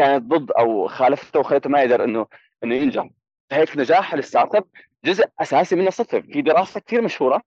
[0.00, 2.26] كانت ضد أو خالفته وخلته ما يقدر انه
[2.64, 3.08] إنه ينجح.
[3.50, 4.64] فهيك نجاح ال startup
[5.04, 7.42] جزء أساسي من الصدفة في دراسة كثير مشهورة.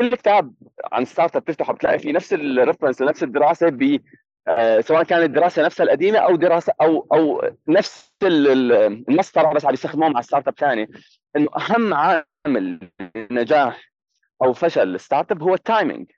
[0.00, 0.54] كل كتاب
[0.92, 4.00] عن startup تفتحه بتلاقي فيه نفس ال reference نفس الدراسة ب
[4.48, 10.08] آه، سواء كانت الدراسة نفسها القديمة أو دراسه أو أو نفس المسطرة بس عم يستخدموها
[10.08, 10.90] مع startup ثاني
[11.36, 13.90] إنه أهم عامل نجاح
[14.42, 16.10] أو فشل ال startup هو ال timing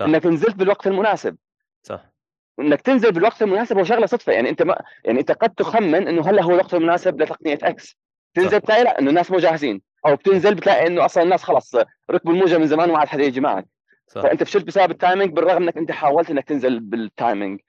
[0.00, 1.36] إنك نزلت بالوقت المناسب.
[1.82, 2.15] صح.
[2.60, 4.32] إنك تنزل بالوقت المناسب هو شغله صدفة.
[4.32, 7.96] يعني أنت ما يعني أنت قد تخمن إنه هلأ هو الوقت المناسب لتقنية X
[8.34, 9.82] تنزل بتلاقي لأ إنه الناس مو جاهزين.
[10.06, 11.74] أو بتنزل بتلاقي إنه أصلا الناس خلص
[12.10, 13.66] ركبوا الموجة من زمان وما عاد حدا يجي معك.
[14.06, 14.22] صح.
[14.22, 17.60] فأنت فشلت بسبب ال timing بالرغم إنك أنت حاولت إنك تنزل بال timing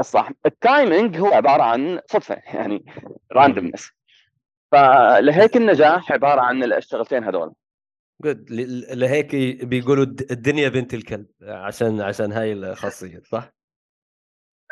[0.00, 2.34] الصح ال timing هو عبارة عن صدفة.
[2.54, 2.84] يعني
[3.32, 3.90] randomness
[4.72, 7.52] فلهيك النجاح عبارة عن الشغلتين هذول
[8.24, 8.50] good
[8.92, 11.26] لهيك بيقولوا الدنيا بنت الكلب.
[11.42, 13.20] عشان عشان هاي الخاصية.
[13.24, 13.52] صح؟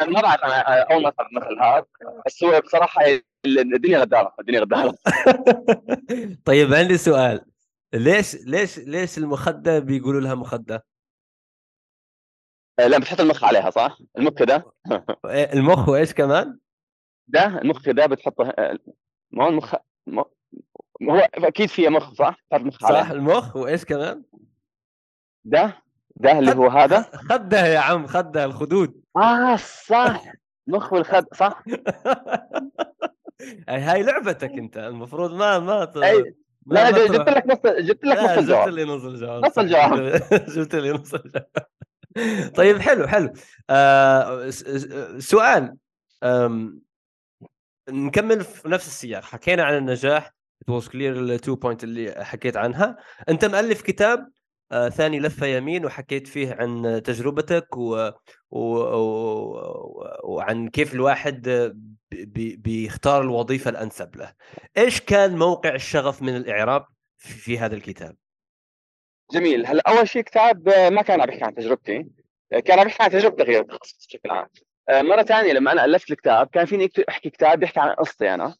[0.06, 1.86] ما بعرف أنا أول مره مثل هذا
[2.26, 3.02] بس هو بصراحة
[3.46, 4.94] الدنيا غدارة الدنيا غدارة
[6.46, 7.44] طيب عندي سؤال
[7.94, 10.86] ليش ليش ليش المخدة بيقولوا لها مخدة؟
[12.78, 14.64] آه، لا بتحط المخ عليها صح؟ المخ ده
[15.26, 16.58] إيه، المخ وإيش كمان؟
[17.28, 18.78] ده المخ ده بتحطه آه،
[19.30, 19.74] ما هو المخ
[21.02, 24.24] هو أكيد فيه مخ صح؟ تحط مخ عليها صح المخ وإيش كمان؟
[25.44, 25.82] ده
[26.16, 29.00] ده اللي هو هذا؟ خده يا عم خده الخدود.
[29.16, 30.22] آه صح.
[30.66, 31.64] مخ والخد صح.
[33.68, 34.78] هاي لعبتك أنت.
[34.78, 36.34] المفروض ما ما أي...
[36.66, 38.68] لا جبت لك نص جبت لك نص الجواب.
[38.68, 39.44] جبت لي نص الجواب.
[39.44, 40.22] نص الجواب.
[40.54, 41.46] جبت لي نص الجواب.
[42.54, 43.32] طيب حلو حلو.
[43.70, 44.50] آه
[45.18, 45.76] سؤال.
[47.88, 49.22] نكمل في نفس السياق.
[49.22, 50.34] حكينا عن النجاح.
[50.60, 52.96] It was clear ال two points اللي حكيت عنها.
[53.28, 54.28] أنت مؤلف كتاب
[54.72, 58.10] آه ثاني لفه يمين وحكيت فيه عن تجربتك و...
[58.50, 58.66] و...
[58.76, 59.60] و...
[60.24, 61.48] وعن كيف الواحد
[62.10, 62.56] بي...
[62.56, 64.34] بيختار الوظيفة الأنسب له.
[64.78, 68.16] إيش كان موقع الشغف من الإعراب في, في هذا الكتاب؟
[69.32, 72.06] جميل هلا أول شيء كتاب آه، ما كان عم يحكي عن تجربتي
[72.52, 74.48] آه، كان عم يحكي عن تغيير التخصص بشكل عام
[74.90, 78.54] مرة ثانية لما أنا ألفت الكتاب كان فيني أحكي كتاب بيحكي عن قصتي أنا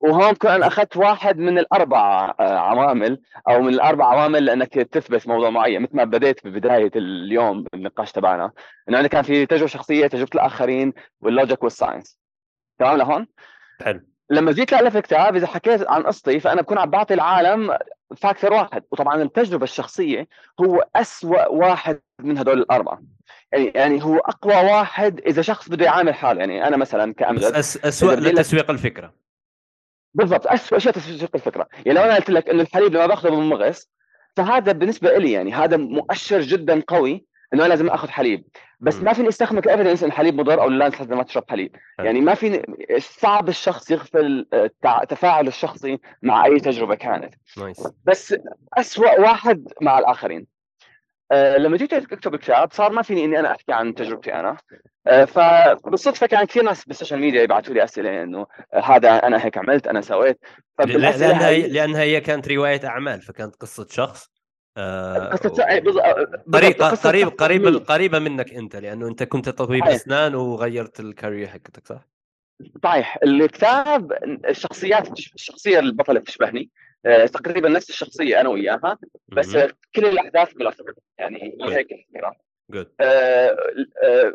[0.00, 5.50] وهون كنت أنا أخذت واحد من الأربع عوامل أو من الأربع عوامل لأنك تثبت موضوع
[5.50, 8.52] معين مثل ما بديت ببداية اليوم بالنقاش تبعنا
[8.88, 12.18] إنه أنا كان في تجربة شخصية تجربة الآخرين وال logic وال science
[12.78, 13.26] تمام لهون؟
[13.82, 14.00] حلو.
[14.30, 17.78] لما جيت أألف الكتاب إذا حكيت عن قصتي فأنا بكون عم بعطي العالم
[18.16, 18.82] factor واحد.
[18.90, 20.28] وطبعا التجربة الشخصية
[20.60, 23.02] هو أسوأ واحد من هدول الأربعة.
[23.52, 26.40] يعني يعني هو أقوى واحد إذا شخص بده يعامل حاله.
[26.40, 29.14] يعني أنا مثلا كأمجد أس اسوء لتسويق الفكرة.
[30.14, 30.46] بالضبط.
[30.46, 31.68] اسوء شيء تسويق الفكرة.
[31.86, 33.90] يعني لو أنا قلت لك إنه الحليب لما باخذه بالمغص
[34.36, 38.44] فهذا بالنسبة لي يعني هذا مؤشر جدا قوي إنه أنا لازم آخذ حليب.
[38.80, 39.04] بس مم.
[39.04, 41.76] ما فيني أستخدمه ك evidence ان الحليب مضر أو لا لازم ما تشرب حليب.
[41.98, 42.06] حلو.
[42.06, 42.62] يعني ما في
[42.98, 47.34] صعب الشخص يغفل التع- تفاعله الشخصي مع أي تجربة كانت.
[47.58, 47.88] nice.
[48.04, 48.34] بس
[48.74, 50.46] أسوأ واحد مع الآخرين.
[51.32, 54.56] أه لما جيت أكتب كتاب صار ما فيني إني أنا أحكي عن تجربتي أنا
[55.06, 59.58] أه فبالصدفة كان كثير ناس بالسوشيال ميديا يبعثوا لي أسئلة إنه آه، هذا أنا هيك
[59.58, 60.38] عملت أنا سويت
[60.86, 64.30] لانها هي لانها هي كانت رواية أعمال فكانت قصة شخص
[64.76, 66.04] آه، قصة إيه، بالضبط،
[66.54, 69.94] قريب قصة قريب شخص قريب مين؟ قريبة منك أنت لأنه أنت كنت طبيب صحيح.
[69.94, 72.08] أسنان وغيرت ال career حقتك صح؟
[72.84, 74.12] صحيح الكتاب
[74.48, 76.70] الشخصيات الشخصية البطلة بتشبهني
[77.04, 79.68] تقريبا نفس الشخصية أنا وياها بس مهم.
[79.94, 80.84] كل الأحداث بالأصل
[81.18, 82.48] يعني هيك الفكرة.
[82.70, 83.56] good آه،
[84.04, 84.34] آه،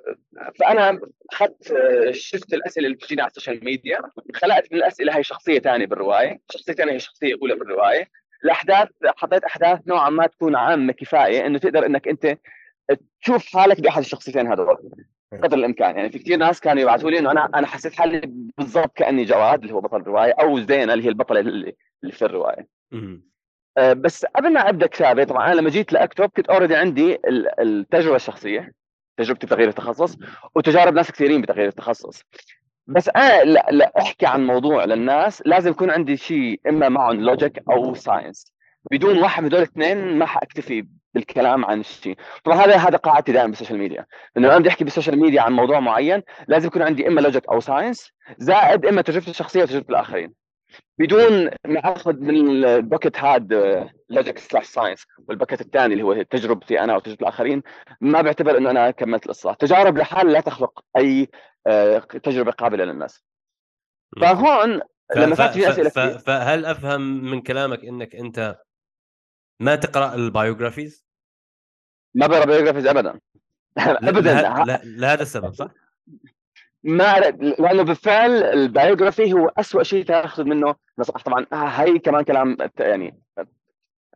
[0.60, 1.00] فأنا
[1.32, 4.02] أخذت آه، شفت الأسئلة اللي بتجيني على السوشيال ميديا
[4.36, 8.10] خلقت من الأسئلة هي شخصية ثانية بالرواية، شخصية ثانية هي شخصية أولى بالرواية،
[8.44, 12.38] الأحداث حطيت أحداث نوعا ما تكون عامة كفاية إنه تقدر إنك أنت
[13.22, 14.78] تشوف حالك بأحد الشخصيتين هذول
[15.44, 15.96] قدر الإمكان.
[15.96, 18.22] يعني في كثير ناس كانوا يبعثوا لي إنه أنا أنا حسيت حالي
[18.58, 22.26] بالضبط كأني جواد اللي هو بطل الرواية أو زينه اللي هي البطلة اللي اللي في
[22.26, 22.68] الرواية.
[23.78, 27.60] آه، بس قبل ما أبدأ كتابة طبعا أنا لما جيت لاكتب كنت already عندي ال-
[27.60, 28.72] التجربة الشخصية
[29.18, 30.18] تجربتي بتغيير التخصص
[30.56, 32.24] وتجارب ناس كثيرين بتغيير التخصص.
[32.88, 37.64] بس أنا لا, لا احكي عن موضوع للناس لازم يكون عندي شيء إما معهم logic
[37.72, 38.54] أو science
[38.92, 42.18] بدون واحد من هدول الاثنين ما حأكتفي بالكلام عن الشيء.
[42.44, 44.06] طبعا هذا هذا قاعدتي دائما بالسوشيال ميديا
[44.38, 47.60] إنه أنا بدي أحكي بالسوشيال ميديا عن موضوع معين لازم يكون عندي إما logic أو
[47.60, 50.34] science زائد إما تجربتي الشخصية وتجربة الآخرين.
[51.00, 53.54] بدون ما أخذ من ال bucket هاد
[54.10, 57.64] logic slash science وال bucket الثاني اللي هو تجربتي أنا وتجربة الآخرين
[58.02, 59.54] ما بعتبر إنه أنا كملت القصة.
[59.54, 61.28] تجارب لحال لا تخلق أي
[61.68, 63.24] آه، تجربة قابلة للناس.
[64.22, 64.82] فهون
[65.16, 68.60] لما ف- فات في ف- أسئلة فهل أفهم من كلامك إنك أنت
[69.60, 71.06] ما تقرأ ال biographies؟
[72.16, 73.20] ما بقرأ biographies ابدا.
[74.10, 74.42] ابدا.
[74.42, 75.72] له- له- لهذا السبب صح؟
[76.84, 77.20] ما
[77.60, 80.76] لأنه بالفعل ال biography هو أسوأ شيء تاخذ منه.
[81.00, 83.20] نصائح طبعا هاي كمان كلام يعني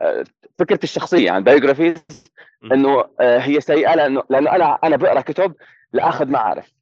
[0.02, 0.24] آه،
[0.60, 2.04] فكرة الشخصية يعني ال biographies
[2.62, 2.74] م.
[2.74, 5.54] إنه آه، هي سيئة لأنه لأنه أنا أنا بقرأ كتب
[5.94, 6.74] لآخذ معارف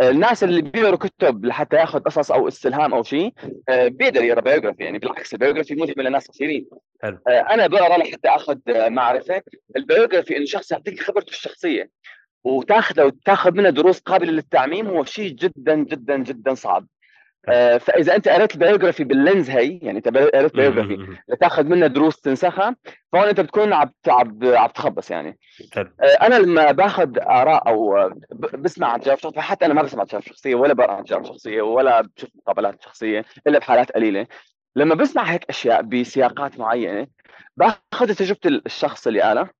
[0.00, 3.32] آه، الناس اللي بيقروا كتب لحتى ياخذ قصص أو استلهام أو شيء
[3.68, 6.66] آه، بيقدر يقرأ biography يعني بالعكس ال biography ملهم لناس كثيرين.
[7.04, 9.42] آه، أنا بقرأ لحتى أخذ آه، معرفة.
[9.76, 11.90] ال biography إنه شخص يعطيك خبرته الشخصية.
[12.44, 16.86] وتاخذ وتاخذ منها دروس قابلة للتعميم هو شيء جدا جدا جدا صعب.
[17.48, 21.16] آه، فإذا أنت قريت ال biography بال lens هي يعني أنت قريت biography مم.
[21.28, 22.76] لتاخذ منها دروس تنسخها
[23.12, 25.38] فهون أنت بتكون عم عم تخبص يعني.
[25.76, 28.14] آه، أنا لما باخذ آراء أو آه،
[28.54, 31.24] بسمع عن تجارب شخصية حتى أنا ما بسمع عن تجارب شخصية ولا بقرأ عن تجارب
[31.24, 34.26] شخصية ولا بشوف مقابلات شخصية إلا بحالات قليلة.
[34.76, 37.06] لما بسمع هيك أشياء بسياقات معينة
[37.56, 39.50] باخذ تجربة الشخص اللي آه،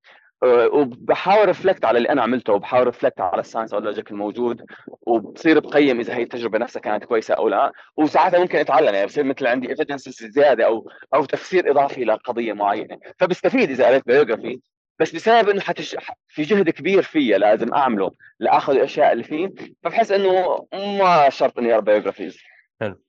[0.72, 4.64] وبحاول reflect على اللي أنا عملته وبحاول reflect على ال science أو ال logic الموجود
[5.02, 7.72] وبصير بقيم إذا هي التجربة نفسها كانت كويسة أو لا.
[7.96, 12.98] وساعتها ممكن أتعلم يعني بصير مثل عندي evidence زيادة أو أو تفسير إضافي لقضية معينة.
[13.18, 14.60] فبستفيد إذا قريت biography
[15.00, 15.96] بس بسبب إنه حتش...
[16.28, 19.50] في جهد كبير فيها لازم أعمله لأخذ الأشياء اللي فيه.
[19.82, 22.38] فبحس إنه ما شرط إني أقرأ biographies
[22.80, 23.00] حلو.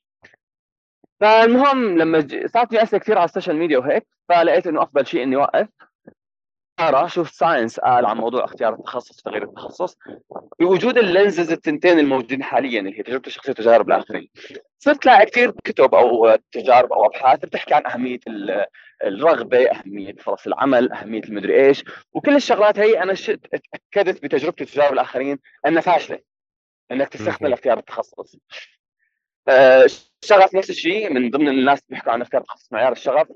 [1.19, 2.45] فالمهم لما ج...
[2.45, 5.67] صارت في اسئله كثير على ال social media وهيك فلقيت إنه أفضل شيء إني أوقف.
[6.79, 9.97] اقرا أشوف science قال عن موضوع اختيار التخصص وتغيير التخصص
[10.59, 14.29] بوجود ال lenses التنتين الموجودين حاليا اللي هي تجربة الشخصيه وتجارب الآخرين.
[14.79, 18.65] صرت لاقي كثير كتب أو تجارب أو أبحاث بتحكي عن أهمية ال-
[19.03, 21.83] الرغبة أهمية فرص العمل أهمية المدري إيش.
[22.13, 26.19] وكل الشغلات هي أنا شت اتاكدت بتجربتي وتجارب الآخرين أنها فاشلة
[26.91, 27.49] أنك تستخدم مهم.
[27.49, 28.35] لاختيار التخصص.
[29.47, 29.85] آه،
[30.23, 33.27] الشغف نفس الشيء من ضمن الناس اللي بيحكوا عن اختيار التخصص معيار الشغف.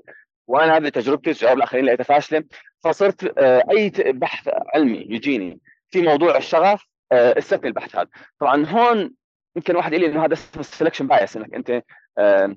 [0.50, 2.44] وأنا بتجربتي وتجارب الاخرين لقيتها فاشله
[2.84, 5.60] فصرت آه، أي بحث علمي يجيني
[5.90, 8.08] في موضوع الشغف آه، استثني البحث هذا.
[8.40, 9.14] طبعا هون
[9.56, 11.82] يمكن واحد يقول لي إنه هذا اسمه السلكشن بايس إنك أنت
[12.18, 12.56] آه،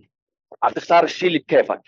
[0.64, 1.82] عم تختار الشيء اللي بكيفك.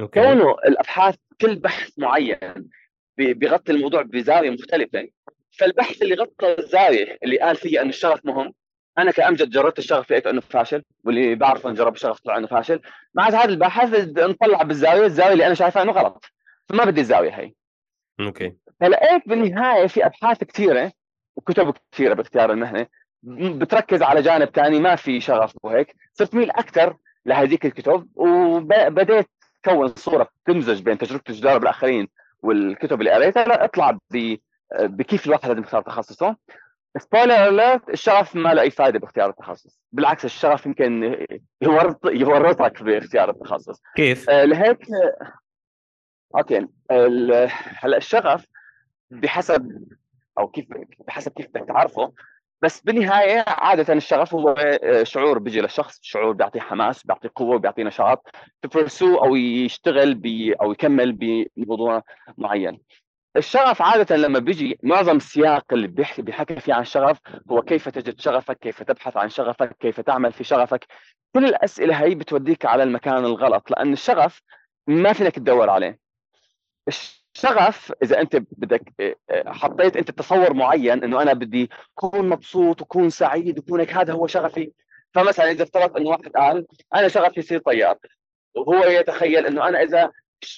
[0.00, 0.20] okay.
[0.20, 2.70] كونه الأبحاث كل بحث معين
[3.16, 5.08] بي- بيغطي الموضوع بزاوية مختلفة
[5.58, 8.54] فالبحث اللي غطى الزاوية اللي قال فيها انه الشغف مهم
[8.98, 12.80] أنا كأمجد جربت الشغف لقيته انه فاشل واللي بعرفه انه جرب الشغف طلع إنه فاشل.
[13.14, 16.24] مع هذا الباحث نطلع بالزاوية الزاوية اللي أنا شايفها إنه غلط
[16.68, 17.52] فما بدي الزاوية هي.
[18.20, 18.56] okay.
[18.80, 20.92] فلقيت بالنهاية في أبحاث كثيرة
[21.36, 22.86] وكتب كثيرة باختيار المهنة
[23.22, 25.94] بتركز على جانب ثاني ما في شغف وهيك.
[26.12, 29.28] صرت ميل أكثر لهذيك الكتب وبديت
[29.64, 32.08] كون صورة تمزج بين تجربتي وتجارب الاخرين
[32.42, 33.44] والكتب اللي قريتها.
[33.44, 34.36] لاطلع ب
[34.80, 36.36] بكيف الواحد لازم يختار تخصصه.
[36.98, 39.80] spoiler alert الشغف ما له أي فائده باختيار التخصص.
[39.92, 41.26] بالعكس الشغف يمكن
[41.62, 43.82] يورط يورطك باختيار التخصص.
[43.96, 44.86] كيف؟ آه، لهيك
[46.36, 46.66] okay
[47.80, 48.46] هلأ الشغف
[49.10, 49.86] بحسب
[50.38, 50.66] أو كيف
[51.06, 52.12] بحسب كيف بدك تعرفه
[52.62, 55.38] بس بالنهاية عادة الشغف هو آه، شعور.
[55.38, 58.26] بيجي للشخص شعور بيعطيه حماس بيعطيه قوة بيعطيه نشاط
[58.62, 61.12] تبرسو أو يشتغل بي أو يكمل
[61.56, 62.02] بموضوع
[62.38, 62.80] معين.
[63.36, 67.18] الشغف عادة لما بيجي معظم السياق اللي بيحكي بيحكي فيه عن الشغف
[67.50, 70.86] هو كيف تجد شغفك، كيف تبحث عن شغفك، كيف تعمل في شغفك،
[71.34, 74.42] كل الأسئلة هي بتوديك على المكان الغلط لأن الشغف
[74.86, 75.98] ما فينك تدور عليه.
[76.88, 83.10] الشغف إذا أنت بدك آه، حطيت أنت تصور معين إنه أنا بدي أكون مبسوط وكون
[83.10, 84.72] سعيد وكون هيك هذا هو شغفي
[85.14, 87.98] فمثلا إذا افترض إنه واحد قال أنا شغفي يصير طيار
[88.54, 90.10] وهو يتخيل إنه أنا إذا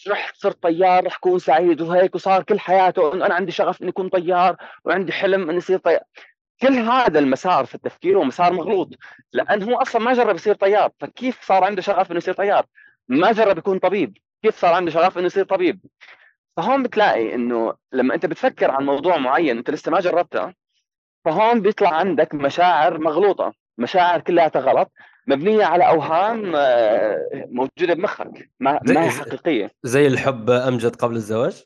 [0.08, 3.90] رحت صرت طيار رح اكون سعيد وهيك وصار كل حياته إنه أنا عندي شغف إني
[3.90, 6.00] أكون طيار وعندي حلم إني أصير طيار.
[6.62, 8.88] كل هذا المسار في التفكير هو مسار مغلوط
[9.32, 10.90] لأن هو أصلا ما جرب يصير طيار.
[11.00, 12.66] فكيف صار عنده شغف إنه يصير طيار؟
[13.08, 14.16] ما جرب يكون طبيب.
[14.42, 15.80] كيف صار عنده شغف إنه يصير طبيب؟
[16.56, 20.52] فهون بتلاقي إنه لما أنت بتفكر عن موضوع معين أنت لسه ما جربته
[21.24, 23.52] فهون بيطلع عندك مشاعر مغلوطة.
[23.78, 24.92] مشاعر كلها غلط
[25.30, 31.64] مبنية على أوهام آه، موجودة بمخك ما ما هي حقيقية زي الحب أمجد قبل الزواج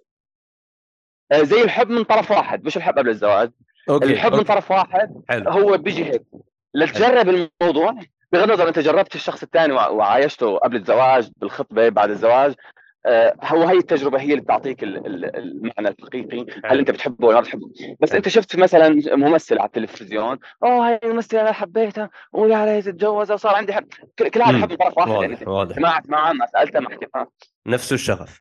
[1.33, 3.51] آه، زي الحب من طرف واحد مش الحب قبل الزواج
[3.91, 4.07] okay.
[4.07, 4.37] الحب okay.
[4.37, 5.51] من طرف واحد حلو.
[5.51, 6.23] هو بيجي هيك
[6.75, 7.95] لتجرب الموضوع
[8.33, 12.55] بغض النظر أنت جربت الشخص الثاني وعايشته قبل الزواج بالخطبة بعد الزواج
[13.43, 16.47] هو هي التجربة هي اللي بتعطيك المعنى الحقيقي.
[16.65, 21.01] هل أنت بتحبه ولا ما بتحبه؟ بس أنت شفت مثلا ممثل على التلفزيون أوه هاي
[21.05, 23.89] الممثلة أنا حبيتها ويا ريت اتجوز وصار عندي حب.
[24.19, 25.09] كل هذا حب طرف واحد.
[25.11, 25.77] واضح يعني واضح.
[25.77, 27.11] سمعت معه ما سالته ما حكيت
[27.67, 28.41] نفس الشغف.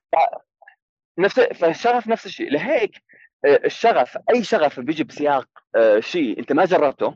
[1.19, 2.51] نفس فالشغف نفس الشيء.
[2.51, 3.03] لهيك
[3.45, 7.15] آه، الشغف أي شغف بيجي بسياق آه، شيء أنت ما جربته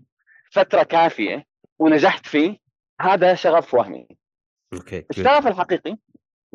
[0.51, 1.45] فترة كافية
[1.79, 2.57] ونجحت فيه
[3.01, 4.07] هذا شغف وهمي.
[4.73, 5.97] okay الشغف الحقيقي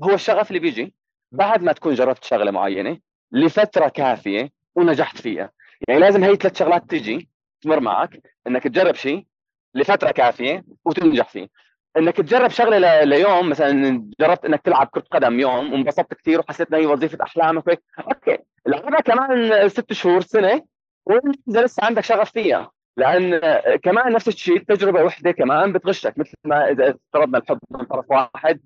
[0.04, 0.94] هو الشغف اللي بيجي
[1.32, 2.98] بعد ما تكون جربت شغلة معينة
[3.32, 5.50] لفترة كافية ونجحت فيها.
[5.88, 7.28] يعني لازم هي ثلاث شغلات تيجي
[7.62, 9.26] تمر معك إنك تجرب شيء
[9.74, 11.48] لفترة كافية وتنجح فيه.
[11.96, 16.80] إنك تجرب شغلة ليوم مثلا جربت إنك تلعب كرة قدم يوم وانبسطت كثير وحسيت إنها
[16.80, 17.66] هي وظيفة أحلامك.
[17.66, 20.62] وهيك okay العبها كمان ست شهور سنة
[21.06, 22.70] وإنت لسه عندك شغف فيها.
[22.96, 23.40] لأن
[23.82, 28.60] كمان نفس الشيء تجربة وحدة كمان بتغشك مثل ما إذا افترضنا الحب من طرف واحد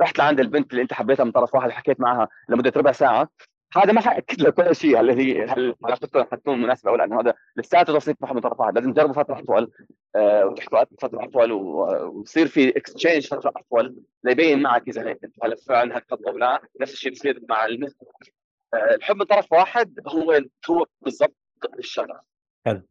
[0.00, 3.28] رحت لعند البنت اللي انت حبيتها من طرف واحد وحكيت معها لمدة ربع ساعة.
[3.76, 5.00] هذا ما حاكد لك ولا شيء.
[5.00, 8.74] هل هي هل علاقتكم حتكون مناسبة ولا انه هذا لساته تصنيف من طرف واحد.
[8.74, 9.70] لازم تجربوا فترة أطول
[10.16, 15.18] آه وتحكوا فترة أطول ويصير في اكسشينج فترة أطول ليبين معك إذا هيك.
[15.44, 20.40] هل فعلا هتخطب أو لا؟ نفس الشيء بصير مع آه الحب من طرف واحد هو
[20.70, 21.36] هو بالضبط
[21.78, 22.20] الشغف.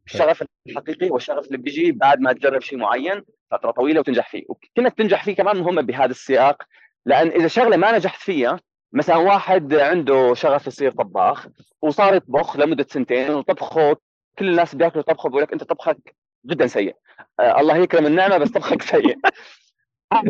[0.06, 4.44] الشغف الحقيقي هو الشغف اللي بيجي بعد ما تجرب شيء معين فترة طويلة وتنجح فيه.
[4.48, 6.62] وكنك تنجح فيه كمان مهمه بهذا السياق
[7.06, 8.60] لأن إذا شغلة ما نجحت فيها
[8.92, 11.46] مثلا واحد عنده شغف يصير طباخ
[11.82, 13.96] وصار يطبخ لمدة سنتين وطبخه
[14.38, 16.14] كل الناس بياكلوا طبخه بيقول لك أنت طبخك
[16.46, 16.96] جدا سيء.
[17.40, 19.18] آه الله يكرم النعمة بس طبخك سيء.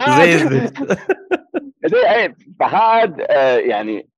[0.19, 0.39] زي
[1.93, 4.09] زي إيه فهذا آه يعني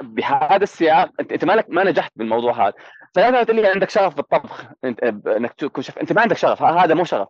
[0.00, 2.74] بهذا السياق انت أنت مالك ما نجحت بالموضوع هذا.
[3.14, 6.94] فلازم تقول لي عندك شغف بالطبخ أنت إنك تكون شغف أنت ما عندك شغف هذا
[6.94, 7.28] مو شغف.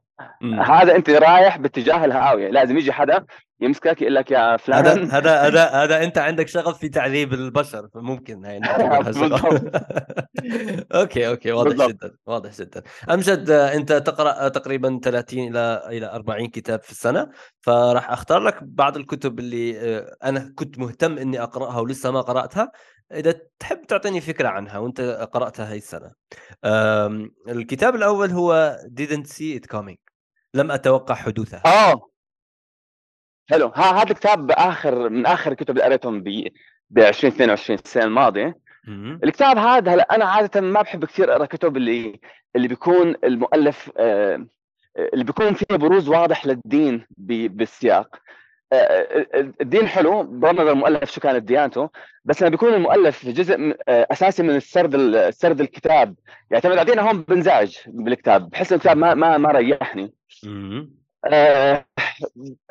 [0.61, 2.51] هذا أنت رايح باتجاه الهاوية.
[2.51, 3.25] لازم يجي حدا
[3.61, 7.89] يمسكك يقول لك يا فلان هذا هذا هذا هذا أنت عندك شغف في تعذيب البشر
[7.95, 8.67] فممكن يعني
[11.01, 11.91] okay okay واضح بالضبط.
[11.91, 12.83] جدا واضح جدا.
[13.11, 17.29] أمجد أنت تقرأ تقريبا 30 إلى إلى 40 كتاب في السنة
[17.61, 22.71] فراح أختار لك بعض الكتب اللي آه، أنا كنت مهتم إني أقرأها ولسه ما قرأتها.
[23.13, 25.01] إذا تحب تعطيني فكرة عنها وأنت
[25.33, 26.13] قرأتها هاي السنة.
[27.49, 29.97] الكتاب الأول هو didn't see it coming.
[30.55, 31.63] لم أتوقع حدوثها.
[31.67, 32.16] آه.
[33.51, 33.67] حلو.
[33.75, 36.49] ها هذا الكتاب اخر من آخر الكتب اللي قريتهم ب
[36.91, 38.59] ب 2022 السنة الماضية.
[39.25, 42.21] الكتاب هذا هلا أنا عادة ما بحب كثير أقرأ كتب اللي
[42.57, 44.47] اللي بيكون المؤلف آه
[44.99, 48.17] اللي بيكون فيها بروز واضح للدين بالسياق.
[48.73, 51.91] آه، آه، الدين حلو بغض المؤلف شو كانت ديانته
[52.25, 56.15] بس لما بيكون المؤلف جزء آه، أساسي من السرد سرد الكتاب
[56.51, 60.13] يعتمد على هون بنزعج بالكتاب بحس الكتاب ما ما ما ريحني.
[61.27, 61.85] آه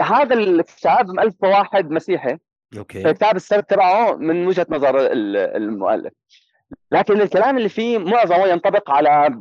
[0.02, 2.38] هذا الكتاب مؤلفه واحد مسيحي.
[2.78, 3.13] أوكي.
[3.13, 6.14] كتاب السرد تبعه من وجهة نظر المؤلف.
[6.91, 9.39] لكن الكلام اللي فيه معظمه ينطبق على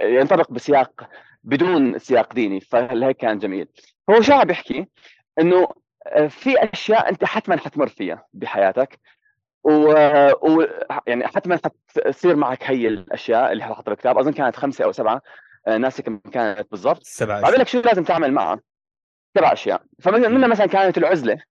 [0.00, 1.08] ينطبق بسياق
[1.44, 3.68] بدون سياق ديني فهيك كان جميل.
[4.10, 4.86] هو شو عم بيحكي
[5.40, 5.68] إنه
[6.28, 8.98] في أشياء أنت حتما حتمر فيها بحياتك
[9.64, 9.92] و...
[10.42, 10.66] و...
[11.06, 15.22] يعني حتما حتصير معك هي الأشياء اللي حط الكتاب أظن كانت خمسة أو سبعة.
[15.76, 17.02] ناسي كم كانت بالضبط.
[17.02, 18.60] سبعه بعمل لك شو لازم تعمل معها؟
[19.36, 19.82] سبع أشياء.
[20.02, 21.42] فمنها مثلا كانت العزلة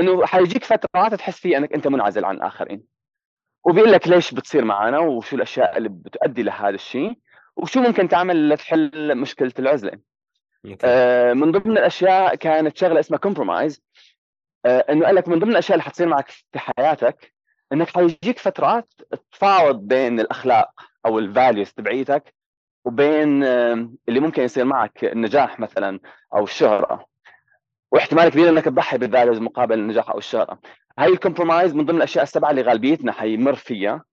[0.00, 2.82] إنه حيجيك فترات تحس فيها إنك أنت منعزل عن الآخرين.
[3.64, 7.18] وبيقول لك ليش بتصير معنا وشو الأشياء اللي بتؤدي لهذا الشيء
[7.56, 9.98] وشو ممكن تعمل لتحل مشكلة العزلة.
[10.84, 13.82] آه من ضمن الأشياء كانت شغلة اسمها compromise
[14.66, 17.32] آه إنه قال لك من ضمن الأشياء اللي حتصير معك في حياتك
[17.72, 18.92] إنك حيجيك فترات
[19.32, 20.70] تفاوض بين الأخلاق
[21.06, 22.34] أو ال values تبعيتك
[22.86, 26.00] وبين اللي ممكن يصير معك النجاح مثلا
[26.34, 27.06] أو الشهرة.
[27.92, 30.58] واحتمال كبير إنك تضحي بال values مقابل النجاح أو الشهرة.
[30.98, 34.04] هاي ال compromise من ضمن الأشياء السبعة اللي غالبيتنا حيمر فيها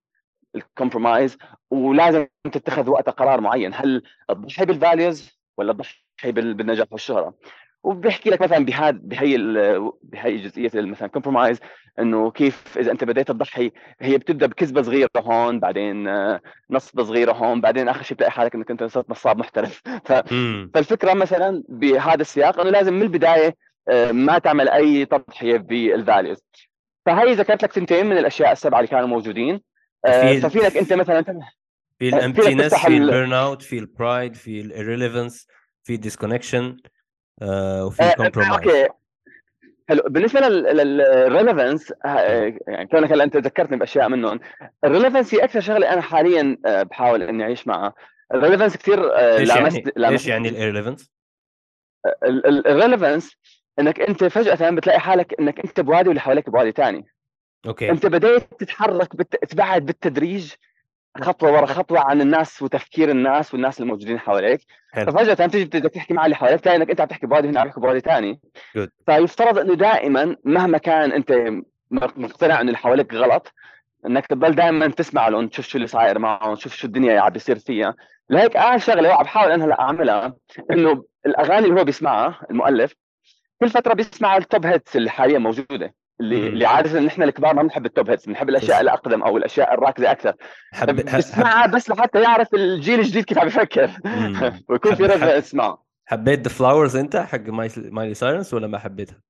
[0.56, 1.38] ال compromise
[1.72, 3.74] ولازم تتخذ وقتها قرار معين.
[3.74, 7.34] هل تضحي بال values ولا تضحي بالنجاح والشهرة؟
[7.84, 9.38] وبيحكي لك مثلا بهذا بهي
[10.04, 11.60] بهي جزئية مثلا compromise
[12.00, 17.32] إنه كيف إذا أنت بديت تضحي هي بتبدأ بكذبة صغيرة هون بعدين آه، نصبه صغيرة
[17.32, 19.82] هون بعدين آخر شيء بتلاقي حالك إنك أنت صرت نصاب محترف.
[20.06, 20.12] ف...
[20.74, 23.56] فالفكرة مثلا بهذا السياق إنه لازم من البداية
[23.90, 26.44] آه، ما تعمل أي تضحية بال values
[27.06, 29.62] فهي ذكرت لك ثنتين من الأشياء السبعة اللي كانوا موجودين
[30.06, 31.24] آه، ففي لك أنت مثلا
[32.00, 35.48] في ال emptiness في ال burn out في ال pride في ال irrelevance
[35.84, 36.78] في ال disconnection
[37.42, 38.90] وفي compromise okay.
[39.90, 40.04] حلو.
[40.08, 41.94] بالنسبة لل irrelevance
[42.68, 44.40] يعني كونك هلا أنت ذكرتني بأشياء منهم
[44.84, 47.94] ال irrelevance هي أكثر شغلة أنا حاليا بحاول إني أعيش معها.
[48.34, 51.12] ال irrelevance كثير إيش يعني؟ إيش يعني ال irrelevance؟
[52.26, 53.38] ال irrelevance
[53.80, 57.06] إنك أنت فجأة بتلاقي حالك إنك أنت بوادي واللي حواليك بوادي ثاني
[57.68, 57.90] okay.
[57.90, 59.36] أنت بديت تتحرك بت...
[59.36, 60.54] تبعد بالتدريج
[61.22, 64.62] خطوة ورا خطوة عن الناس وتفكير الناس والناس الموجودين حواليك.
[64.92, 65.12] حلو.
[65.12, 67.68] ففجأة تيجي بدك تحكي مع اللي حواليك تلاقي إنك أنت عم تحكي بوادي هنا عم
[67.68, 68.40] تحكي بوادي ثاني
[69.06, 71.34] فيفترض إنه دائما مهما كان أنت
[71.92, 73.54] مقتنع إنه اللي حواليك غلط
[74.06, 77.60] إنك تضل دائما تسمع لهم تشوف شو اللي صاير معهم تشوف شو الدنيا عم بيصير
[77.60, 77.96] فيها.
[78.30, 80.34] لهيك اول شغلة عم بحاول أنا هلأ أعملها
[80.72, 82.94] إنه الأغاني اللي هو بيسمعها المؤلف
[83.60, 85.94] كل فترة بيسمع ال top hits اللي حاليا موجودة.
[86.22, 89.74] اللي اللي عاده نحن الكبار ما بنحب ال top hits بنحب الأشياء الأقدم أو الأشياء
[89.74, 90.34] الراكزه أكثر.
[90.74, 93.90] حب بسمعها بس لحتى يعرف الجيل الجديد كيف عم يفكر.
[94.70, 99.22] ويكون في رغبه اسمعه حبيت the Flowers أنت حق مايلي سايرنس ولا ما حبيتها؟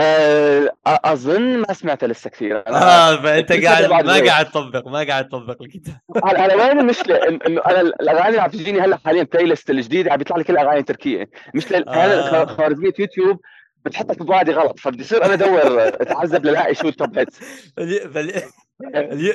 [0.00, 2.62] أه أظن ما سمعتها لسه كثير.
[2.68, 7.80] آه فانت قاعد ما قاعد تطبق ما قاعد تطبق الكتاب أنا وين المشكلة إنه أنا
[7.80, 11.30] الأغاني اللي عم تجيني هلا حاليا playlist الجديدة عم بيطلع لي كل أغاني تركية.
[11.54, 12.44] مش آه.
[12.44, 13.40] خوارزميه يوتيوب
[13.84, 17.40] بتحطك بوادي غلط فبدي اصير أنا أدور أتعذب للاقي شو ال top hits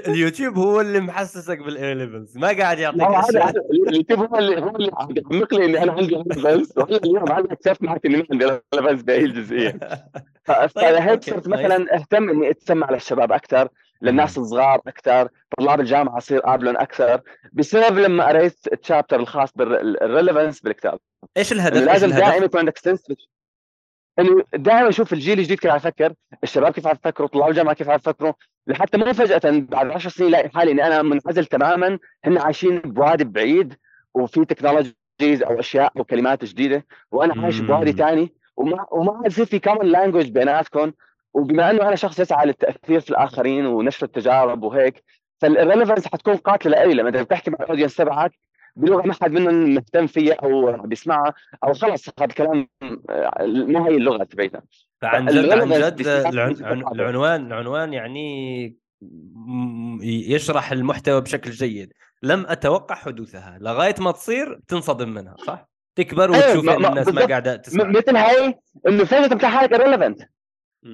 [0.07, 3.01] اليوتيوب هو اللي محسسك بال irrelevance ما قاعد يعطيك
[3.87, 7.53] اليوتيوب هو اللي هو اللي عم يعمق لي إني أنا عندي relevance وهلا اليوم أنا
[7.53, 9.79] اكتشفت معك إني ما عندي relevance بهي الجزئيه
[10.45, 13.69] فلهيك صرت مثلا أهتم إني أتسمع للشباب أكثر
[14.01, 17.21] للناس الصغار أكثر طلاب الجامعة أصير قابلهم أكثر
[17.53, 20.99] بسبب لما قريت ال chapter الخاص بال relevance بالكتاب.
[21.37, 23.03] إيش الهدف؟ لازم دائما يكون عندك sense
[24.19, 26.13] إنه دائما أشوف الجيل الجديد كيف عم يفكر،
[26.43, 28.33] الشباب كيف عم يفكروا، طلاب الجامعة كيف عم يفكروا،
[28.67, 33.23] لحتى مو فجأة بعد 10 سنين الاقي حالي اني أنا منعزل تماما، هن عايشين بوادي
[33.23, 33.73] بعيد
[34.13, 39.59] وفي technologies أو أشياء أو كلمات جديدة وأنا عايش بوادي ثاني وما وما يصير في
[39.59, 40.91] common language بيناتكم.
[41.33, 45.03] وبما إنه أنا شخص يسعى للتأثير في الآخرين ونشر التجارب وهيك
[45.41, 48.31] فال relevance حتكون قاتلة لإلي لما انت بتحكي مع ال audience تبعك
[48.75, 52.67] بلغة ما حد منهم مهتم فيها أو بيسمعها أو خلص هذا الكلام
[53.41, 54.61] مو هي اللغة تبعتها
[55.01, 56.07] فعن جد عن جد
[56.91, 58.77] العنوان العنوان يعني
[60.03, 61.93] يشرح المحتوى بشكل جيد.
[62.23, 63.57] لم أتوقع حدوثها.
[63.61, 67.83] لغاية ما تصير تنصدم منها صح؟ تكبر أيوة، وتشوف أيه الناس ما قاعدة تسمع.
[67.83, 70.21] مثل هاي إنه فجاه تبقى حالك irrelevant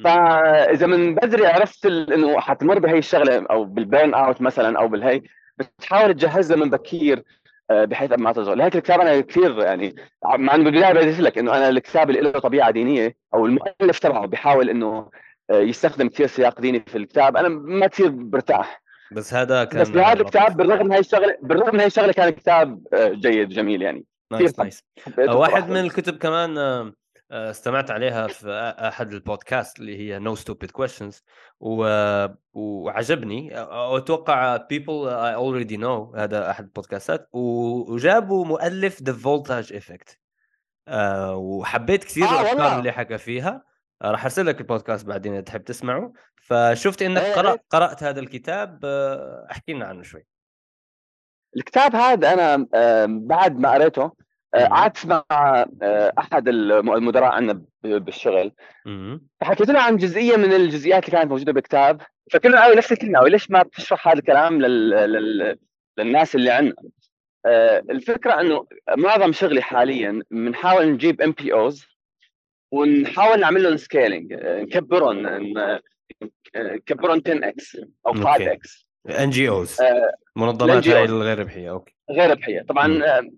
[0.04, 5.22] فإذا من بدري عرفت إنه حتمر بهي الشغلة أو بال burnout مثلا أو بالهي
[5.58, 7.18] بتحاول تجهزها من بكير.
[7.18, 7.24] آه،
[7.72, 9.96] بحيث ما تظهر لهيك الكتاب أنا كثير يعني
[10.26, 14.26] مع إنه بالبدايه بديت لك إنه أنا الكتاب اللي له طبيعة دينية أو المؤلف تبعه
[14.26, 15.10] بيحاول إنه
[15.50, 17.38] آه، يستخدم كثير سياق ديني في الكتاب.
[17.38, 18.82] أنا ما كثير برتاح.
[19.12, 22.30] بس هذا كان بس بهذا الكتاب بالرغم من هاي الشغله بالرغم من هاي الشغلة كان
[22.30, 24.06] كتاب آه، جيد جميل يعني.
[24.32, 24.84] nice nice.
[25.18, 26.58] واحد من الكتب كمان
[27.32, 31.24] استمعت عليها في أحد البودكاست اللي هي No Stupid Questions
[32.54, 33.50] وعجبني.
[33.98, 37.30] أتوقع people I already know هذا أحد البودكاستات.
[37.34, 40.20] وجابوا مؤلف The Voltage Effect
[41.34, 43.64] وحبيت كثير آه الأفكار اللي حكى فيها.
[44.02, 46.14] راح أرسل لك البودكاست بعدين إذا تحب تسمعه.
[46.36, 47.66] فشفت إنك إيه، قرأت, إيه.
[47.70, 48.80] قرأت هذا الكتاب.
[48.84, 50.26] آه، احكي لنا عنه شوي.
[51.58, 52.68] الكتاب هذا أنا
[53.08, 54.12] بعد ما قريته
[54.54, 55.24] قعدت مع
[55.82, 58.52] آه، أحد المدراء عندنا بالشغل.
[59.42, 63.52] فحكيت له عن جزئية من الجزئيات اللي كانت موجودة بالكتاب فكنا قالوا نفس الكلمة ليش
[63.52, 64.90] ما بتشرح هذا الكلام لل...
[64.90, 65.58] لل...
[65.98, 66.76] للناس اللي عندنا؟
[67.46, 68.66] آه، الفكرة إنه
[68.98, 71.86] معظم شغلي حاليا بنحاول نجيب NPOs
[72.72, 75.28] ونحاول نعمل لهم scaling نكبرهم
[76.56, 77.78] نكبرهم 10 x
[78.08, 80.88] أو 5 x NGOs آه، منظمات.
[80.88, 81.96] الغير ربحيه okay.
[82.12, 83.04] غير ربحيه طبعا.
[83.04, 83.30] آه،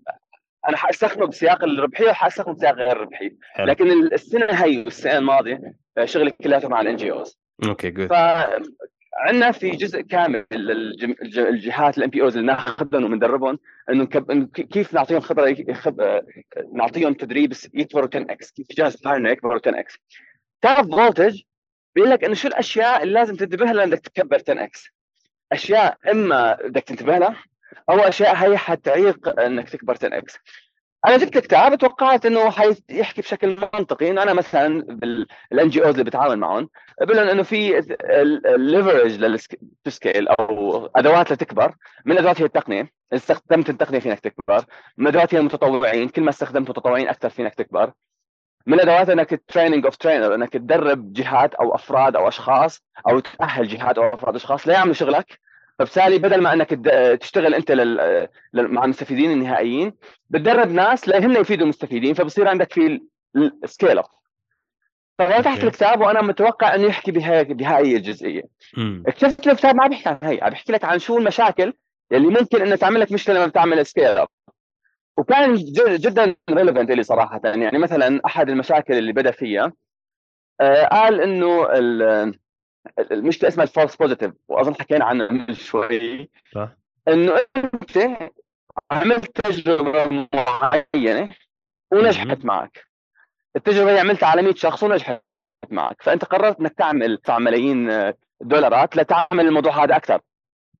[0.68, 3.36] أنا حاستخدمه بسياق الربحية وحاستخدمه بسياق غير الربحية.
[3.52, 3.66] حلو.
[3.66, 9.70] لكن السنة هي والسنة الماضية آه، شغلي كلياته مع ال NGOs okay good فعندنا في
[9.70, 13.58] جزء كامل الجهات ال NPOs اللي ناخذهم وبندربهم
[13.90, 14.04] إنه
[14.46, 16.00] كيف نعطيهم خبرة خب...
[16.00, 16.26] آه،
[16.72, 19.98] نعطيهم تدريب يكبروا 10 x كيف جهاز حالنا يكبروا 10 x
[20.62, 21.40] تعرف Voltage
[21.94, 24.88] بيقول لك إنه شو الأشياء اللي لازم تنتبه لها لأنك تكبر 10 x
[25.52, 27.36] أشياء إما بدك تنتبه لها
[27.90, 30.38] أو أشياء هي حتعيق إنك تكبر 10 x
[31.06, 34.84] أنا جبت الكتاب توقعت إنه حيحكي بشكل منطقي إنه أنا مثلا
[35.50, 36.68] بال NGOs اللي بتعامل معهم
[37.00, 37.78] بقول لهم إنه في
[38.54, 39.12] ال leverage
[39.86, 41.74] لل scale أو أدوات لتكبر.
[42.04, 42.92] من الادوات هي التقنية.
[43.12, 44.64] استخدمت التقنية فينك تكبر.
[44.96, 46.08] من الادوات هي المتطوعين.
[46.08, 47.92] كل ما استخدمت متطوعين أكثر فينك تكبر.
[48.66, 53.68] من الادوات إنك training of trainer إنك تدرب جهات أو أفراد أو أشخاص أو تأهل
[53.68, 55.38] جهات أو أفراد أشخاص ليعملوا شغلك.
[55.78, 56.68] فبالتالي بدل ما انك
[57.20, 57.96] تشتغل انت لل...
[58.52, 59.92] لل- مع المستفيدين النهائيين
[60.30, 63.00] بتدرب ناس لهن يفيدوا المستفيدين فبصير عندك في
[63.64, 64.04] ال scale up
[65.18, 65.64] ففتحت.
[65.64, 68.42] الكتاب وأنا متوقع إنه يحكي بهاي بهاي الجزئية.
[69.06, 71.72] اكتشفت الكتاب ما بيحكي عن هي عم بيحكي لك عن شو المشاكل
[72.12, 74.28] اللي ممكن انها تعمل لك مشكلة لما بتعمل scale up
[75.18, 75.54] وكان
[75.96, 79.72] جدا relevant لي صراحة يعني مثلا أحد المشاكل اللي بدا فيها
[80.60, 82.34] آه، قال إنه ال-
[83.10, 86.30] المشكلة اسمها ال false positive وأظن حكينا عنها من شوي.
[86.54, 86.68] صح.
[87.08, 88.18] إنه أنت
[88.90, 91.30] عملت تجربة معينة
[91.92, 92.84] ونجحت معك.
[93.56, 95.22] التجربة اللي عملتها على 100 شخص ونجحت
[95.70, 96.02] معك.
[96.02, 100.20] فأنت قررت إنك تعمل تدفع ملايين آه، دولارات لتعمل الموضوع هذا أكثر.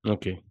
[0.07, 0.43] okay.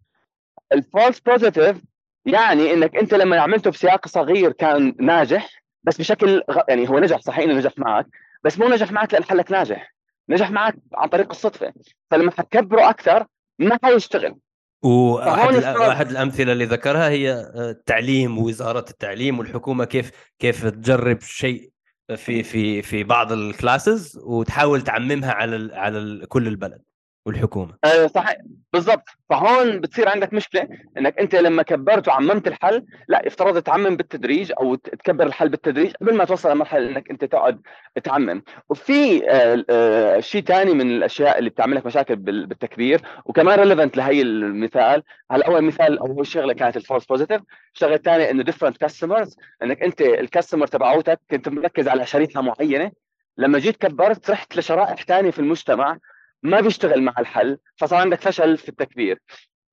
[0.74, 1.82] ال false positive
[2.26, 6.60] يعني إنك أنت لما عملته بسياق صغير كان ناجح بس بشكل غ...
[6.70, 8.08] يعني هو نجح صحيح إنه نجح معك
[8.44, 9.93] بس مو نجح معك لأن حلك ناجح.
[10.30, 11.74] نجح معك عن طريق الصدفة.
[12.12, 13.26] فلما حتكبره أكثر
[13.60, 14.36] ما حيشتغل.
[14.84, 15.56] وأحد.
[15.80, 21.70] واحد الأمثلة اللي ذكرها هي آه، التعليم ووزارة التعليم والحكومة كيف كيف تجرب شيء
[22.16, 26.82] في في في بعض الكلاسز وتحاول تعممها على ال على ال كل البلد.
[27.26, 27.74] والحكومة.
[27.84, 28.36] آه، صحيح.
[28.74, 29.04] بالضبط.
[29.30, 30.68] فهون بتصير عندك مشكلة
[30.98, 36.16] إنك أنت لما كبرت وعممت الحل لا افترض تعمم بالتدريج أو تكبر الحل بالتدريج قبل
[36.18, 37.62] ما توصل لمرحلة إنك أنت تقعد
[38.04, 38.44] تعمم.
[38.70, 43.98] وفي آه، آه، شيء ثاني من الأشياء اللي بتعمل لك مشاكل بال- بالتكبير وكمان relevant
[43.98, 45.04] لهي المثال.
[45.32, 47.42] هلا أول مثال اول شغلة كانت ال false positive
[47.76, 52.92] الشغله الثانية إنه different customers إنك أنت ال customer تبعوتك كنت مركز على شريحة معينة.
[53.38, 55.98] لما جيت كبرت رحت لشرائح ثانية في المجتمع
[56.44, 59.20] ما بيشتغل مع الحل فصار عندك فشل في التكبير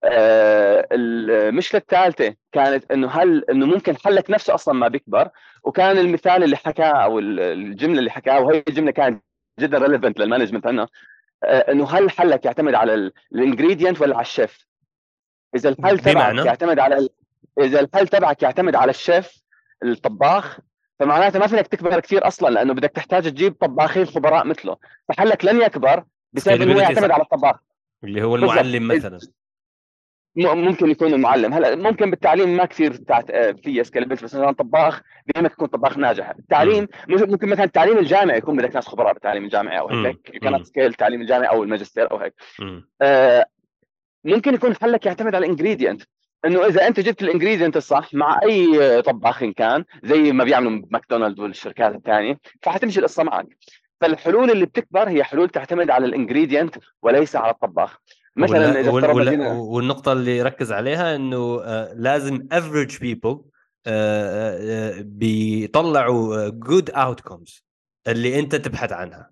[0.05, 5.29] آه المشكلة الثالثة كانت إنه هل إنه ممكن حلك نفسه أصلا ما بيكبر
[5.64, 9.23] وكان المثال اللي حكاه أو ال- الجملة اللي حكاها وهي الجملة كانت
[9.61, 10.89] جدا relevant لل management عندنا
[11.45, 14.66] آه إنه هل حلك يعتمد على ال ingredient ولا على الشيف
[15.55, 17.09] إذا الحل تبعك؟ يعتمد على
[17.61, 19.43] إذا الحل تبعك يعتمد على الشيف
[19.85, 20.59] الطباخ
[21.01, 24.77] فمعناته ما فينك تكبر كثير أصلا لأنه بدك تحتاج تجيب طباخين خبراء مثله
[25.09, 27.11] فحلك لن يكبر بسبب إنه يعتمد.
[27.11, 27.57] على الطباخ
[28.05, 28.37] اللي هو.
[28.37, 29.18] المعلم مثلا
[30.37, 32.99] ممكن يكون المعلم هلأ ممكن بالتعليم ما كثير.
[33.11, 38.39] آه، في scalability بس مثلا طباخ بيهمك يكون طباخ ناجح التعليم ممكن مثلا التعليم الجامعي
[38.39, 39.89] يكون بدك ناس خبراء بالتعليم الجامعي أو.
[39.89, 40.20] هيك.
[40.43, 42.35] كانت سكيل التعليم الجامعي أو الماجستير أو هيك.
[43.03, 43.47] آه،
[44.24, 46.03] ممكن يكون حلك يعتمد على ال ingredient
[46.45, 51.41] إنه إذا أنت جبت ال ingredient الصح مع أي طباخ كان زي ما بيعملوا ماكدونالد
[51.41, 53.47] والشركات الثانية فحتمشي القصة معك
[54.01, 57.99] فالحلول اللي بتكبر هي حلول تعتمد على ال ingredient وليس على الطباخ
[58.37, 62.49] مثلا ولا- إذا ولا- ولا- والنقطة اللي ركز عليها إنه آه، لازم
[63.03, 63.39] people
[63.87, 64.59] آه،
[64.97, 67.61] آه، بيطلعوا good outcomes
[68.09, 69.31] اللي أنت تبحث عنها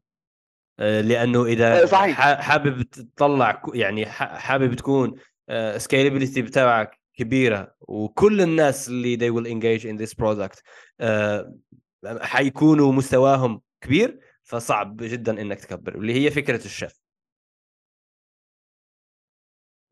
[0.79, 2.21] لأنه إذا صحيح.
[2.41, 5.15] حابب تطلع يعني حابب تكون
[5.77, 10.61] سكيلابيلتي بتاعك كبيرة وكل الناس اللي they will engage in this product
[12.21, 17.01] حيكونوا مستواهم كبير فصعب جدا إنك تكبر واللي هي فكرة الشيف.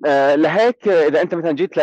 [0.06, 1.78] آه، لهيك إذا أنت مثلا جيت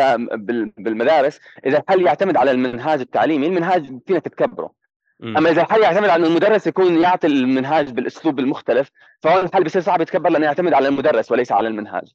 [0.77, 4.73] بالمدارس إذا الحل يعتمد على المنهاج التعليمي؟ المنهاج فينا تتكبره
[5.19, 5.37] مم.
[5.37, 10.01] أما إذا الحل يعتمد على المدرس يكون يعطي المنهاج بالأسلوب المختلف فهون الحل بصير صعب
[10.01, 12.13] يتكبر لأنه يعتمد على المدرس وليس على المنهاج.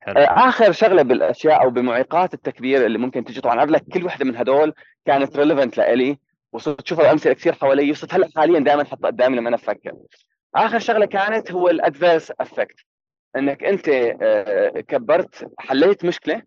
[0.00, 0.20] حلو.
[0.20, 4.36] آه، آخر شغلة بالأشياء أو بمعيقات التكبير اللي ممكن تجي طبعا لك كل وحدة من
[4.36, 4.74] هدول
[5.06, 6.18] كانت relevant لإلي.
[6.58, 9.92] وصرت أشوف الأمثلة كثير حوالي وصرت هلأ حاليا دائما حط قدامي لما أنا أفكر.
[10.54, 12.76] آخر شغلة كانت هو ال adverse effect.
[13.36, 13.88] إنك أنت
[14.22, 16.42] آه، كبرت حليت مشكلة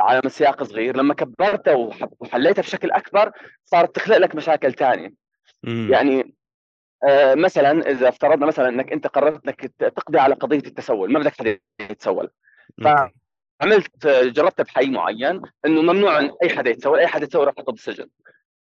[0.00, 0.96] على مسياق صغير.
[0.96, 3.30] لما كبرتها وح- وحليتها بشكل أكبر
[3.64, 5.12] صارت تخلق لك مشاكل ثانية.
[5.90, 6.34] يعني
[7.08, 11.12] آه، مثلا إذا افترضنا مثلا إنك أنت قررت إنك تقضي على قضية التسول.
[11.12, 12.30] ما بدك حدا يتسول.
[12.84, 13.12] ف- أوكي.
[13.60, 17.72] عملت جربتها بحي معين إنه ممنوع إن أي حدا يتسوي أي حدا يتسوي راح يحطه
[17.72, 18.08] بالسجن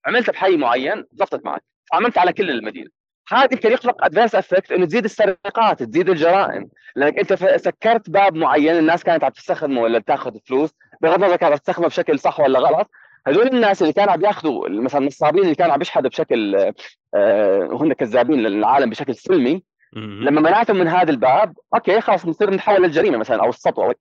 [0.07, 1.63] عملتها بحي معين ضبطت معك.
[1.93, 2.91] عملت على كل المدينة.
[3.33, 6.69] هذا يمكن يخلق adverse effect إنه تزيد السرقات تزيد الجرائم.
[6.97, 11.55] لأنك أنت سكرت باب معين الناس كانت عم تستخدمه ولا تاخذ فلوس بغض النظر كانت
[11.55, 12.91] تستخدمه بشكل صح ولا غلط.
[13.27, 16.73] هذول الناس اللي كانوا عم يأخذوا مثلا النصابين اللي كانوا عم يشحذوا بشكل
[17.15, 19.63] آه هن كذابين للعالم بشكل سلمي
[19.97, 23.95] لما منعتهم من هذا الباب أوكي خلاص بنصير نتحول للجريمه مثلا أو السطوة.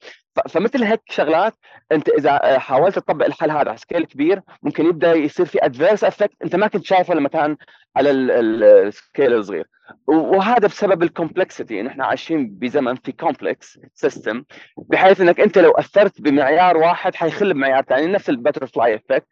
[0.49, 1.53] فمثل هيك شغلات
[1.91, 6.33] أنت إذا حاولت تطبق الحل هذا على scale كبير ممكن يبدأ يصير في adverse effect
[6.43, 7.57] أنت ما كنت شايفه لما كان
[7.95, 9.67] على ال scale الصغير.
[10.07, 14.43] وهذا بسبب ال complexity إن إحنا عايشين بزمن في complex system
[14.77, 19.27] بحيث إنك أنت لو أثرت بمعيار واحد حيخل بمعيار ثاني نفس ال butterfly effect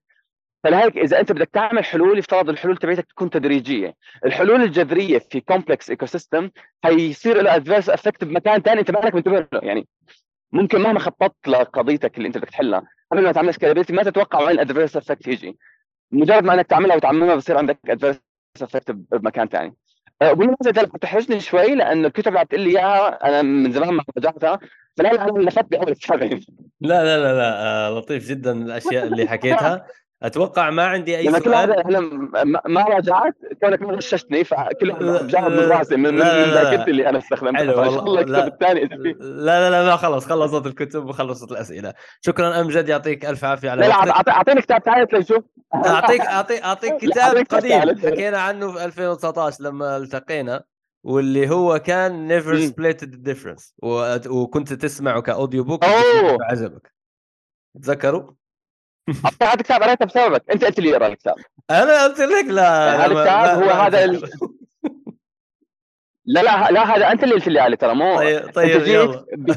[0.64, 3.95] فلهيك إذا أنت بدك تعمل حلول يفترض الحلول تبعتك تكون تدريجية،
[4.26, 6.50] الحلول الجذرية في complex ecosystem
[6.84, 9.59] حيصير له adverse effect بمكان ثاني أنت ما لك منتبه له.
[9.64, 9.88] يعني
[10.51, 14.49] ممكن مهما خططت لقضيتك اللي أنت بدك تحلها قبل ما تعمل scalability ما تتوقع وين
[14.50, 15.57] ال adverse effect يجي.
[16.12, 18.20] مجرد ما أنك تعملها وتعممها بصير عندك adverse
[18.62, 19.76] effect بمكان ثاني
[20.24, 24.59] وبالمناسبه بتحرجني شوي لأنه الكتب اللي عم تقول لي إياها أنا من زمان ما رجعتها.
[24.97, 25.95] فلا أنا لفت بأول
[26.82, 29.88] لا لا لا لا آه لطيف جدا الأشياء اللي حكيتها.
[30.24, 31.56] أتوقع ما عندي أي سؤال.
[31.56, 32.00] هذا إحنا
[32.66, 34.94] ما راجعت كونك ما غششتني فكل
[35.28, 37.74] جاوب من راسي من ذاكرتي اللي أنا استخدمتها.
[37.74, 38.86] فإن شاء الله الكتاب الثاني
[39.20, 41.94] لا لا لا ما خلص خلصت الكتب وخلصت الأسئلة.
[42.22, 43.94] شكرا أمجد يعطيك ألف عافية على لا
[44.30, 45.44] أعطيني كتاب ثالث لنشوف
[45.76, 47.82] أعطيك أعطيك أعطيك كتاب قديم.
[47.82, 50.64] حكينا عنه في 2019 لما التقينا
[51.04, 53.76] واللي هو كان Never Split the Difference
[54.28, 55.86] وكنت تسمعه ك audio book
[56.42, 56.94] عجبك
[57.82, 58.41] تذكروا؟
[59.41, 60.43] هذا الكتاب قريته بسببك.
[60.52, 61.36] أنت قلت لي اقرا الكتاب.
[61.70, 64.22] أنا قلت لك لا هذا الكتاب هو هذا ال...
[66.26, 69.26] لا لا لا هذا أنت اللي قلت لي عليه ترى مو طيب طيب يلا.
[69.38, 69.52] ب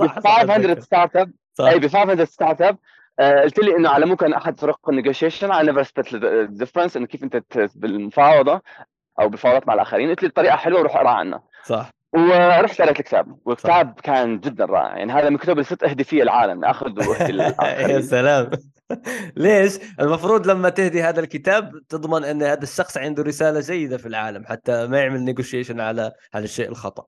[0.00, 2.78] 500 Startup أي ب 500 Startup
[3.20, 6.14] قلت لي إنه على ممكن احد فرق ال negotiation على Never Split
[6.50, 7.42] Difference إنه كيف أنت
[7.74, 8.62] بالمفاوضة
[9.20, 10.10] أو بالمفاوضات مع الآخرين.
[10.10, 11.90] قلت لي الطريقة حلوة روح اقرا عنها صح.
[12.12, 14.96] ورحت قريت الكتاب والكتاب كان جدا رائع.
[14.96, 16.90] يعني هذا من الكتب اللي صرت اهدي فيه العالم اخذ
[17.90, 18.50] يا سلام.
[19.36, 24.46] ليش؟ المفروض لما تهدي هذا الكتاب تضمن أن هذا الشخص عنده رسالة جيدة في العالم
[24.46, 27.04] حتى ما يعمل negotiation على على الشيء الخطأ.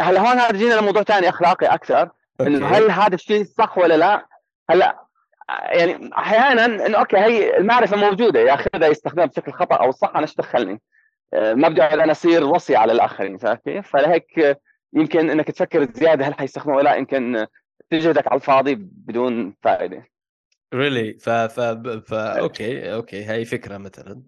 [0.00, 2.10] هلا هون هذا جينا لموضوع ثاني أخلاقي أكثر؟
[2.40, 4.26] إنه هل هذا الشيء صح ولا لا؟
[4.70, 5.04] هلا
[5.48, 10.34] يعني أحيانا إنه أوكي هي المعرفة موجودة ياخذها يستخدمها بشكل خطأ أو صح أنا إيش
[10.34, 10.80] دخلني؟
[11.32, 14.58] ما بدي أنا اصير وصي على الآخرين فاهم كيف؟ فلهيك
[14.92, 17.46] يمكن إنك تفكر زيادة هل حيستخدمه ولا لا يمكن
[17.90, 20.04] تجهدك على الفاضي بدون فائدة
[20.74, 21.22] really really?
[21.22, 21.60] ف ف
[22.06, 24.22] ف أوكي أوكي هاي فكرة مثلا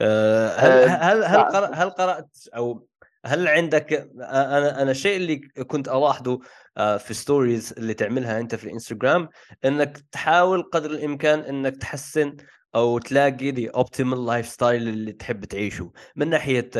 [0.00, 2.86] أه هل هل هل, قرأ هل قرأت أو
[3.26, 5.36] هل عندك أنا أنا الشيء اللي
[5.66, 6.40] كنت ألاحظه
[6.76, 9.28] في stories اللي تعملها أنت في الإنستغرام
[9.64, 12.36] إنك تحاول قدر الإمكان إنك تحسن
[12.74, 15.92] أو تلاقي the optimal lifestyle اللي تحب تعيشه.
[16.16, 16.70] من ناحية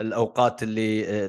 [0.00, 1.28] الأوقات اللي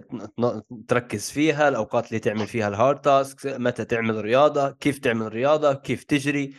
[0.88, 5.74] تركز فيها الأوقات اللي تعمل فيها ال hard task متى تعمل رياضة كيف تعمل رياضة
[5.74, 6.56] كيف تجري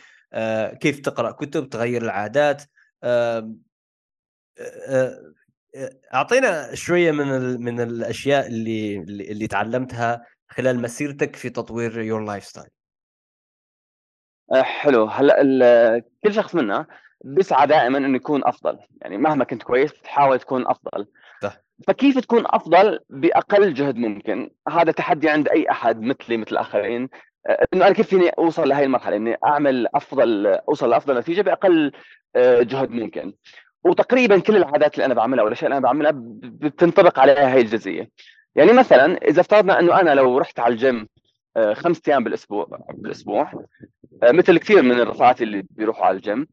[0.79, 2.63] كيف تقرأ كتب تغير العادات
[6.13, 12.69] أعطينا شوية من من الأشياء اللي اللي تعلمتها خلال مسيرتك في تطوير your lifestyle
[14.63, 15.05] حلو.
[15.05, 16.87] هلأ كل شخص منا
[17.21, 18.79] بيسعى دائما إنه يكون أفضل.
[19.01, 21.07] يعني مهما كنت كويس بتحاول تكون أفضل.
[21.43, 21.57] صح.
[21.87, 27.09] فكيف تكون أفضل بأقل جهد ممكن؟ هذا تحدي عند أي أحد مثلي مثل الاخرين
[27.47, 31.91] آه، إنه أنا كيف فيني أوصل لهي المرحلة؟ إني أعمل أفضل أوصل لأفضل نتيجة بأقل
[32.35, 33.33] آه، جهد ممكن.
[33.83, 36.11] وتقريبا كل العادات اللي أنا بعملها والأشياء اللي أنا بعملها
[36.43, 38.09] بتنطبق عليها هي الجزئية.
[38.55, 41.07] يعني مثلا إذا افترضنا إنه أنا لو رحت على الجيم
[41.57, 43.65] آه، خمس أيام بالأسبوع بالأسبوع
[44.23, 46.47] مثل كثير من الرفقات اللي بيروحوا على الجيم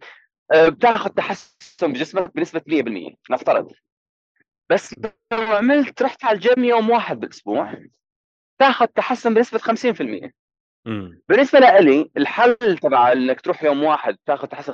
[0.55, 3.72] بتاخذ تحسن بجسمك بنسبة 100% نفترض
[4.70, 4.94] بس
[5.32, 7.74] لو عملت رحت على الجيم يوم واحد بالأسبوع
[8.59, 10.30] تاخذ تحسن بنسبة 50%
[10.86, 11.20] مم.
[11.28, 14.72] بالنسبة لي الحل تبع إنك تروح يوم واحد تاخذ تحسن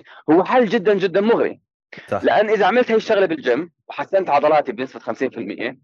[0.00, 1.60] 50% هو حل جدا جدا مغري
[2.08, 2.24] صح.
[2.24, 5.76] لأن إذا عملت هي الشغلة بالجيم وحسنت عضلاتي بنسبة 50%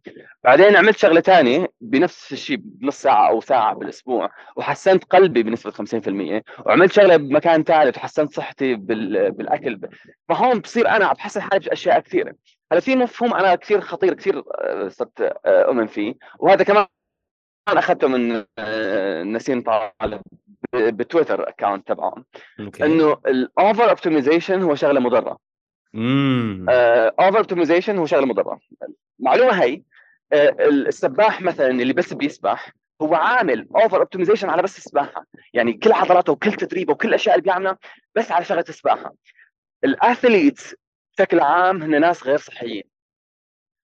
[0.44, 6.42] بعدين عملت شغلة ثانية بنفس الشيء بنص ساعة أو ساعة بالأسبوع وحسنت قلبي بنسبة 50%
[6.66, 9.80] وعملت شغلة بمكان ثالث وحسنت صحتي بالأكل.
[10.28, 12.34] فهون بصير أنا عم بحسن حالي باشياء كثيرة.
[12.72, 16.14] هلا في مفهوم أنا كثير خطير كثير آه، صرت آه، أؤمن فيه.
[16.38, 16.86] وهذا كمان
[17.68, 20.20] أخذته من آه، نسيم طالب
[20.74, 22.24] بتويتر account تبعهم.
[22.82, 25.49] إنه ال over optimization هو شغلة مضرة.
[27.20, 28.60] over optimization هو شغلة مضرة.
[29.20, 29.82] المعلومه هي
[30.32, 32.72] آه، السباح مثلا اللي بس بيسبح
[33.02, 37.44] هو عامل over optimization على بس السباحه يعني كل عضلاته وكل تدريبه وكل الاشياء اللي
[37.44, 37.78] بيعملها
[38.14, 39.14] بس على شغلة السباحه
[39.84, 40.74] ال athletes
[41.18, 42.82] بشكل عام هن ناس غير صحيين.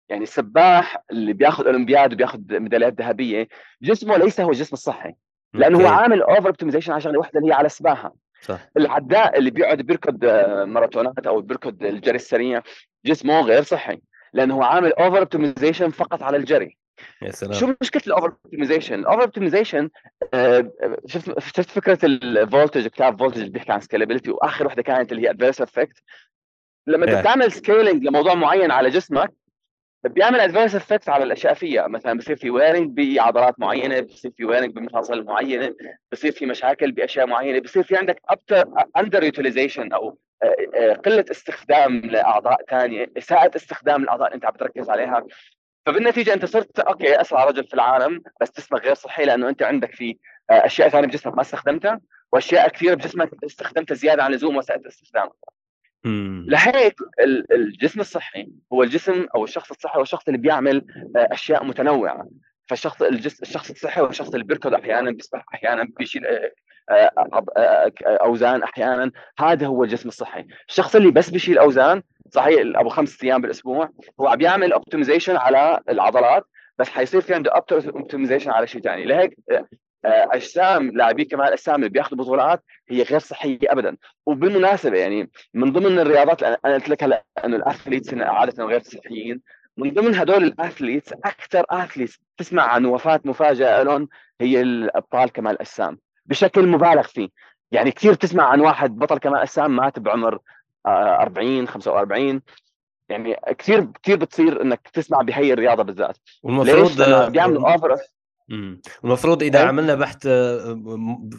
[0.08, 3.48] يعني السباح اللي بياخذ أولمبياد وبياخذ ميداليات ذهبية
[3.82, 5.14] جسمه ليس هو الجسم الصحي
[5.54, 8.14] لأنه هو عامل over optimization على شغلة واحدة اللي هي على السباحه
[8.46, 8.68] صح.
[8.76, 10.24] العداء اللي بيقعد بيركض
[10.64, 12.62] ماراثونات أو بيركض الجري السريع
[13.06, 13.98] جسمه غير صحي
[14.32, 16.76] لأنه هو عامل over optimization فقط على الجري.
[17.22, 17.52] يا سلام.
[17.52, 19.90] شو مشكلة ال over optimization؟ ال over optimization
[21.06, 25.22] شفت شفت فكرة ال Voltage كتاب Voltage اللي بيحكي عن scalability وآخر وحدة كانت اللي
[25.22, 26.02] هي adverse effect
[26.86, 29.32] لما انت بتعمل scaling لموضوع معين على جسمك
[30.08, 31.88] بيعمل adverse effect على الأشياء فيها.
[31.88, 35.74] مثلا بصير في wearing بعضلات معينة بصير في wearing بمفاصل معينة
[36.12, 38.22] بصير في مشاكل بأشياء معينة بصير في عندك
[38.96, 44.52] under utilization أو آه، آه، قلة استخدام لأعضاء ثانية إساءة استخدام الأعضاء اللي أنت عم
[44.52, 45.26] تركز عليها.
[45.86, 49.94] فبالنتيجة أنت صرت okay أسرع رجل في العالم بس جسمك غير صحي لأنه أنت عندك
[49.94, 50.16] في
[50.50, 52.00] آه، أشياء ثانية بجسمك ما استخدمتها
[52.32, 55.32] وأشياء كثيرة بجسمك استخدمتها زيادة عن اللزوم وساءت استخدامها
[56.48, 56.96] لهيك
[57.52, 60.76] الجسم الصحي هو الجسم أو الشخص الصحي هو الشخص اللي بيعمل
[61.16, 62.28] آه، أشياء متنوعة.
[62.66, 66.50] فالشخص الجس الشخص الصحي هو الشخص اللي بيركض أحيانا بيسبح أحيانا بيشيل آه،
[66.90, 69.12] آه، أوزان أحيانا.
[69.38, 70.46] هذا هو الجسم الصحي.
[70.68, 73.90] الشخص اللي بس بيشيل أوزان صحيح أبو خمس أيام بالأسبوع
[74.20, 76.44] هو عم بيعمل optimization على العضلات
[76.78, 79.36] بس حيصير في عنده optimization على شيء ثاني لهيك
[80.06, 83.96] أجسام لاعبي كمال الأجسام اللي بياخذوا بطولات هي غير صحية ابدا.
[84.26, 89.40] وبالمناسبة يعني من ضمن الرياضات أنا قلت لك هلأ إنه الأثليتس عادة غير صحيين.
[89.76, 94.08] من ضمن هدول الأثليتس أكثر أثليتس تسمع عن وفاة مفاجأة لهم
[94.40, 95.98] هي الأبطال كمال الأجسام.
[96.26, 97.28] بشكل مبالغ فيه.
[97.72, 100.38] يعني كثير تسمع عن واحد بطل كمال اجسام مات بعمر
[100.86, 102.42] 40 آه، 45
[103.08, 106.16] يعني كثير كثير بتصير إنك تسمع بهي الرياضة بالذات.
[106.42, 107.02] والمفروض
[107.32, 107.96] بيعملوا اوفر
[109.04, 110.72] المفروض إذا عملنا بحث آه،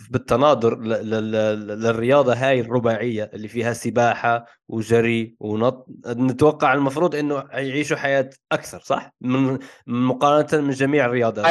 [0.10, 8.80] بالتناظر للرياضة هاي الرباعية اللي فيها سباحة وجري ونط نتوقع المفروض إنه يعيشوا حياة أكثر
[8.80, 11.46] صح؟ من مقارنة من جميع الرياضات.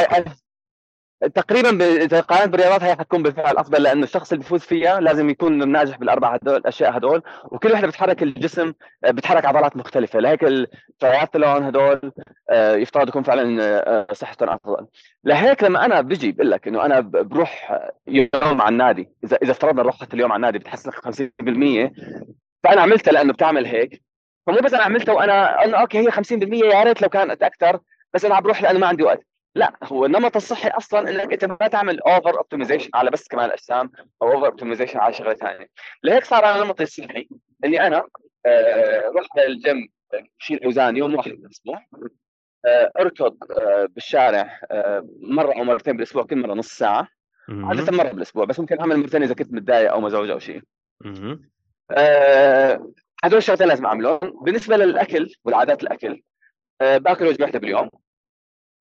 [1.21, 1.69] تقريبا
[2.21, 6.33] قارنت بالرياضات هي حتكون بالفعل أفضل لأنه الشخص اللي بيفوز فيها لازم يكون ناجح بالاربع
[6.33, 7.21] هدول الأشياء هدول.
[7.45, 10.19] وكل وحده بتحرك الجسم آه، بتحرك عضلات مختلفة.
[10.19, 12.11] لهيك التراياتلون هدول
[12.49, 14.87] آه، يفترض يكون فعلا آه، صحتهم أفضل.
[15.23, 19.81] لهيك لما أنا بجي بقول لك إنه أنا بروح يوم على النادي إذا إذا افترضنا
[19.81, 21.91] رحت اليوم على النادي بتحسن 50%
[22.63, 24.03] فأنا عملتها لأنه بتعمل هيك.
[24.47, 26.21] فمو بس أنا عملتها وأنا إنه okay هي 50%
[26.53, 27.79] يا ريت لو كانت أكثر
[28.13, 29.36] بس أنا عم بروح لأنه ما عندي وقت.
[29.57, 33.91] لا هو النمط الصحي أصلا إنك أنت ما تعمل over optimization على بس كمال الأجسام
[34.21, 35.67] أو over optimization على شغلة ثانية.
[36.03, 37.29] لهيك صار أنا نمطي الصحي
[37.65, 38.03] إني أنا
[38.45, 39.89] آه رحت الجيم
[40.37, 41.85] شيل أوزان يوم واحد بالاسبوع
[42.65, 44.59] آه أركض آه بالشارع
[45.21, 47.07] مرة أو مرتين بالأسبوع كل مرة نص ساعة.
[47.49, 50.61] عادة مرة بالأسبوع بس ممكن أعمل مرتين إذا كنت متضايق أو مزعوج أو شيء.
[53.23, 54.19] هدول الشغلتين لازم أعملهم.
[54.43, 56.21] بالنسبة للأكل والعادات الأكل
[56.81, 57.89] باكل وجبة واحدة باليوم.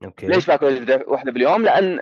[0.04, 0.26] okay.
[0.26, 2.00] ليش باكل وجبه واحدة باليوم؟ لأن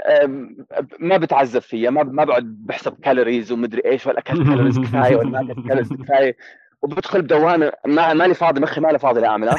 [0.99, 5.29] ما بتعذب فيها ما ما بقعد بحسب calories ومدري إيش ولا أكلت calories كفاية ولا
[5.29, 6.37] ما أكلت calories كفاية.
[6.83, 9.57] وبدخل بدوامه ما ماني فاضي مخي مالي فاضي لاعملها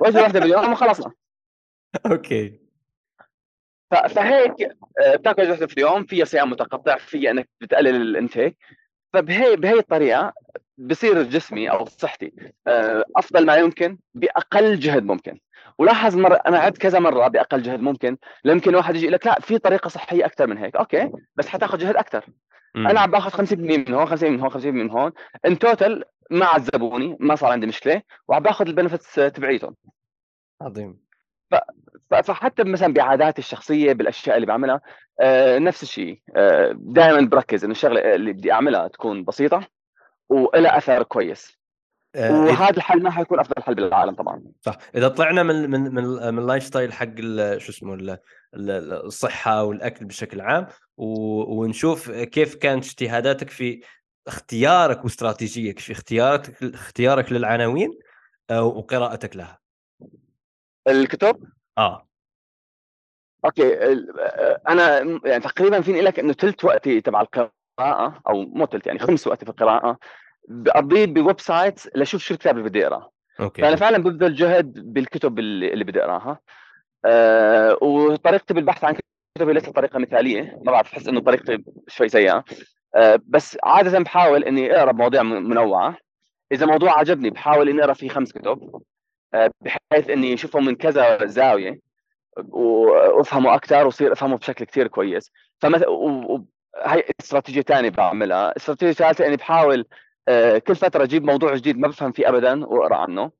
[0.00, 1.12] وجبه واحدة باليوم وخلصنا.
[2.10, 2.60] okay.
[3.90, 4.54] فهيك
[5.02, 8.56] آه، بتاكل وجبه في اليوم فيها صيام متقطع فيها إنك بتقلل ال intake.
[9.12, 10.32] فبهي بهي الطريقة
[10.78, 12.32] بصير جسمي أو صحتي
[12.66, 15.38] آه، أفضل ما يمكن بأقل جهد ممكن.
[15.80, 19.58] ولاحظ مرة أنا عدت كذا مرة بأقل جهد ممكن يمكن واحد يجي لك لا في
[19.58, 20.76] طريقة صحية أكثر من هيك.
[20.76, 22.24] okay بس حتاخذ جهد أكثر.
[22.76, 25.12] أنا عم بآخذ 50% من هون 50% من هون 50% من هون.
[25.46, 29.76] in total ما عذبوني ما صار عندي مشكلة وعم بآخذ ال benefits تبعيتهم.
[30.62, 31.00] عظيم.
[31.50, 31.54] ف...
[32.14, 34.80] فحتى مثلا بعاداتي الشخصية بالأشياء اللي بعملها
[35.20, 39.68] آه نفس الشيء آه دائما بركز إنه الشغلة اللي بدي أعملها تكون بسيطة
[40.28, 41.59] وإلها أثر كويس.
[42.16, 44.42] وهذا الحل ما حيكون أفضل حل بالعالم طبعا.
[44.60, 44.76] صح.
[44.94, 46.04] إذا طلعنا من من من,
[46.34, 47.20] من ال lifestyle حق
[47.56, 48.18] شو اسمه
[48.54, 53.80] الصحة والأكل بشكل عام ونشوف كيف كانت اجتهاداتك في
[54.26, 57.98] اختيارك واستراتيجيتك في اختيارك اختيارك للعناوين
[58.50, 59.58] آه، وقراءتك لها.
[60.88, 61.44] الكتب؟
[61.78, 62.06] آه.
[63.44, 63.78] okay.
[63.78, 68.98] آه، أنا يعني تقريبا فيني لك إنه ثلث وقتي تبع القراءة أو مو ثلث يعني
[68.98, 69.98] خمس وقتي في القراءة
[70.50, 73.10] بقضيه ب website لأشوف شو الكتاب اللي بدي أقرأه.
[73.40, 73.62] okay.
[73.62, 76.38] فأنا فعلا ببذل جهد بالكتب اللي, اللي بدي أقرأها.
[77.04, 78.96] أه وطريقتي بالبحث عن
[79.38, 80.42] كتب ليست طريقة مثالية.
[80.64, 82.44] ما بعرف بحس إنه طريقتي شوي سيئة.
[82.96, 85.96] أه بس عادة بحاول إني أقرأ مواضيع منوعة.
[86.52, 88.82] إذا موضوع عجبني بحاول إني أقرأ فيه خمس كتب
[89.34, 91.78] أه بحيث إني أشوفهم من كذا زاوية
[92.48, 95.32] وأفهمه أكثر وصير أفهمه بشكل كثير كويس.
[95.58, 95.88] فمثلا
[96.84, 98.56] هاي استراتيجية ثانية بعملها.
[98.56, 99.84] استراتيجية ثالثة إني بحاول
[100.66, 103.30] كل فترة أجيب موضوع جديد ما بفهم فيه ابدا وأقرأ عنه.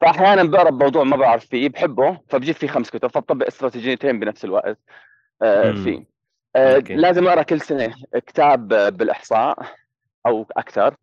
[0.00, 4.78] فاحيانا بقرأ بموضوع ما بعرف فيه بحبه فبجيب فيه خمس كتب فبطبق استراتيجيتين بنفس الوقت
[5.42, 6.06] آه، فيه.
[6.56, 7.94] آه، لازم أقرأ كل سنة
[8.26, 9.58] كتاب بالإحصاء
[10.26, 10.96] أو أكثر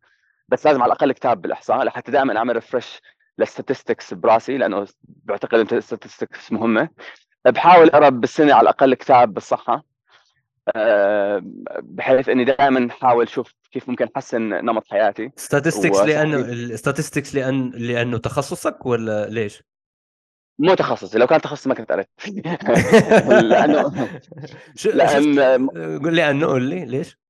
[0.50, 3.01] بس لازم على الأقل كتاب بالإحصاء لحتى دائما أعمل refresh
[3.38, 6.90] لل statistics براسي لأنه بعتقد إن ال statistics مهمة.
[7.46, 9.74] بحاول أقرأ بالسنة على الأقل كتاب بالصحة.
[9.74, 9.84] آه،
[11.82, 17.70] بحيث إني دائما أحاول أشوف كيف ممكن أحسن نمط حياتي statistics لأنه ال statistics لأن
[17.70, 19.64] لأنه تخصصك ولا ليش؟
[20.59, 22.09] مو تخصصي لو كان تخصصي ما كنت قريت
[23.49, 24.09] لأنه
[24.86, 25.36] لأن
[26.01, 27.22] لأنه قول لي ليش؟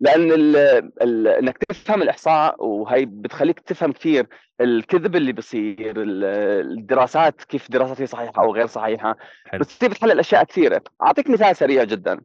[0.00, 0.56] لأن ال
[1.02, 4.26] ال إنك تفهم الإحصاء وهي بتخليك تفهم كثير
[4.60, 9.16] الكذب اللي بصير الدراسات كيف دراسات هي صحيحة أو غير صحيحة.
[9.54, 10.82] بتصير بتحلل أشياء كثيرة.
[11.02, 12.20] أعطيك مثال سريع جدا.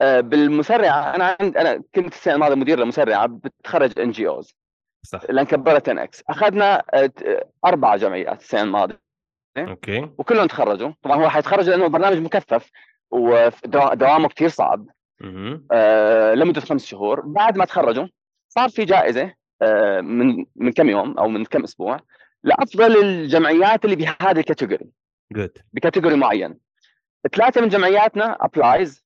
[0.00, 4.56] آه، بالمسرعة أنا عند أنا كنت السنة الماضية مدير لمسرعة بتخرج NGOs.
[5.02, 5.20] صح.
[5.28, 6.22] لأن كبرت 10 X.
[6.28, 7.10] أخذنا آه،
[7.64, 9.00] أربع جمعيات السنة الماضية.
[9.58, 10.08] okay.
[10.18, 10.92] وكلهم تخرجوا.
[11.02, 12.70] طبعا هو حيتخرج لأنه برنامج مكثف
[13.10, 14.86] ودوامه كثير صعب.
[15.72, 17.20] آه لمدة خمس شهور.
[17.20, 18.06] بعد ما تخرجوا
[18.48, 22.00] صار في جائزة آه من من كم يوم أو من كم أسبوع
[22.44, 24.90] لأفضل الجمعيات اللي بهذه ال category
[25.32, 26.58] جود ب category معين.
[27.34, 29.04] ثلاثة من جمعياتنا applied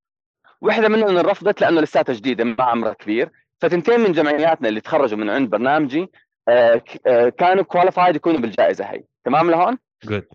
[0.60, 3.30] وحده منهم رفضت لأنه لساتها جديده ما عمرها كبير.
[3.60, 6.10] فتنتين من جمعياتنا اللي تخرجوا من عند برنامجي
[6.48, 6.82] آه
[7.28, 10.26] كانوا qualified يكونوا بالجائزة هي تمام لهون؟ good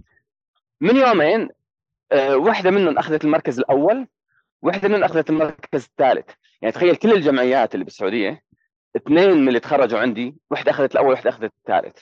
[0.81, 1.49] من يومين
[2.11, 4.07] آه وحده منهم أخذت المركز الأول.
[4.61, 6.29] وحدة منهم أخذت المركز الثالث.
[6.61, 8.43] يعني تخيل كل الجمعيات اللي بالسعودية
[8.95, 11.99] اثنين من اللي تخرجوا عندي وحدة أخذت الأول وحدة أخذت الثالث.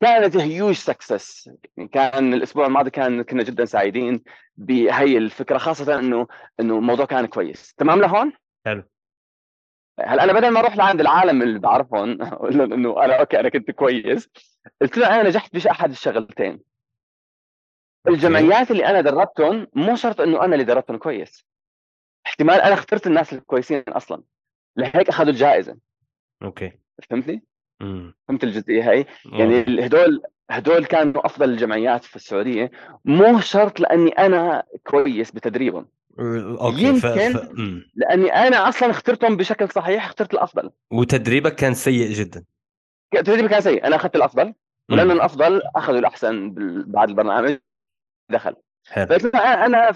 [0.00, 4.22] كانت huge success يعني كان الأسبوع الماضي كان كنا جدا سعيدين
[4.56, 6.26] بهي الفكرة خاصة إنه
[6.60, 7.74] إنه الموضوع كان كويس.
[7.74, 8.32] تمام لهون؟
[8.66, 8.84] حلو.
[10.00, 13.48] هلا أنا بدل ما أروح لعند العالم اللي بعرفهم أقول لهم إنه أنا okay أنا
[13.48, 14.30] كنت كويس
[14.82, 16.60] قلت له أنا نجحت باحد الشغلتين.
[18.08, 21.46] الجمعيات اللي أنا دربتهم مو شرط إنه أنا اللي دربتهم كويس.
[22.26, 24.22] احتمال أنا اخترت الناس الكويسين أصلا
[24.76, 25.76] لهيك أخذوا الجائزة.
[26.42, 26.72] okay.
[27.10, 27.42] فهمتني؟
[27.80, 28.14] مم.
[28.28, 32.70] فهمت الجزئية هاي؟ يعني هدول هدول كانوا أفضل الجمعيات في السعودية
[33.04, 35.88] مو شرط لأني أنا كويس بتدريبهم.
[36.18, 37.06] okay يمكن ف...
[37.06, 37.52] ف...
[37.94, 40.70] لأني أنا أصلا اخترتهم بشكل صحيح اخترت الأفضل.
[40.90, 42.44] وتدريبك كان سيء جدا.
[43.14, 44.54] تدريبي كان سيء أنا أخذت الأفضل
[44.90, 46.54] ولأنه الأفضل أخذوا الأحسن
[46.86, 47.58] بعد البرنامج
[48.30, 48.56] دخل.
[48.90, 49.30] حلو.
[49.34, 49.94] أنا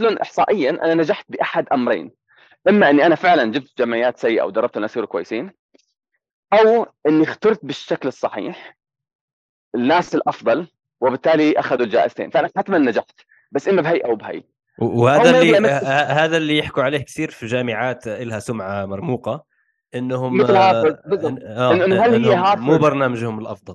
[0.00, 2.10] لهم احصائيا أنا نجحت بأحد أمرين
[2.68, 5.50] إما إني أنا فعلا جبت جمعيات سيئة ودربت الناس يصيروا كويسين
[6.52, 8.76] أو إني اخترت بالشكل الصحيح
[9.74, 10.68] الناس الأفضل
[11.00, 13.20] وبالتالي أخذوا الجائزتين فأنا حتما نجحت
[13.52, 14.42] بس إما بهي أو بهي.
[14.78, 19.44] وهذا اللي هذا اللي يحكوا عليه كثير في جامعات لها سمعة مرموقة
[19.94, 21.42] إنهم مثل هارفرد بالضبط.
[21.42, 23.74] آه إنه هل هي هارفارد؟ مو برنامجهم الأفضل.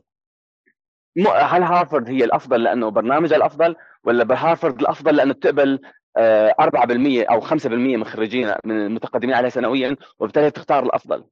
[1.28, 5.80] هل هارفارد هي الأفضل لأنه برنامجها الأفضل؟ ولا بهارفارد الأفضل لأنه بتقبل
[6.18, 7.66] 4% آه، أو 5%
[7.98, 11.24] من خريجين من المتقدمين عليها سنويا وبالتالي تختار الأفضل.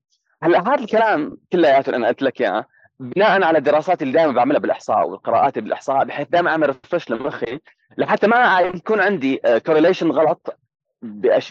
[0.44, 2.66] هلأ هذا الكلام كلياته أنا قلت لك إياه
[3.00, 7.60] بناء على الدراسات اللي دائما بعملها بالإحصاء والقراءات بالإحصاء بحيث دائما أعمل refresh لمخي
[7.98, 10.60] لحتى ما يكون عندي correlation آه، غلط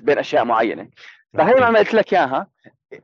[0.00, 0.88] بين أشياء معينة.
[1.34, 2.46] فهي ما قلت لك إياها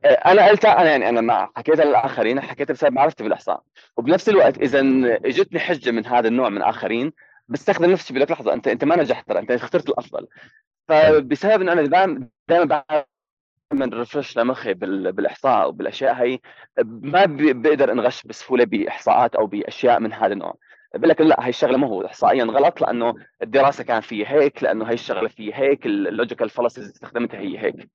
[0.05, 3.61] آه، أنا قلتها أنا يعني أنا ما حكيتها للآخرين حكيتها بسبب معرفتي بالإحصاء.
[3.97, 4.79] وبنفس الوقت اذا
[5.25, 7.13] اجتني حجة من هذا النوع من اخرين
[7.47, 10.27] بستخدم نفسي بقول لك لحظه انت أنت ما نجحت ترى أنت اخترت الأفضل.
[10.87, 12.65] فبسبب إنه أنا دائما دائما
[13.71, 16.39] بعمل ريفرش لمخي بالإحصاء وبالاشياء هي
[16.85, 20.55] ما بقدر أنغش بسهولة بإحصاءات أو بأشياء من هذا النوع.
[20.95, 22.05] بقول لك لا هي الشغلة ما هو.
[22.05, 26.85] احصائيا غلط لأنه الدراسة كان فيها هيك لأنه هي الشغلة فيها هيك ال logical fallacies
[26.85, 27.89] استخدمتها هي هيك.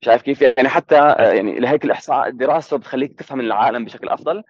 [0.00, 4.42] شايف كيف؟ يعني حتى يعني لهيك الإحصاء الدراسة بتخليك تفهم العالم بشكل أفضل.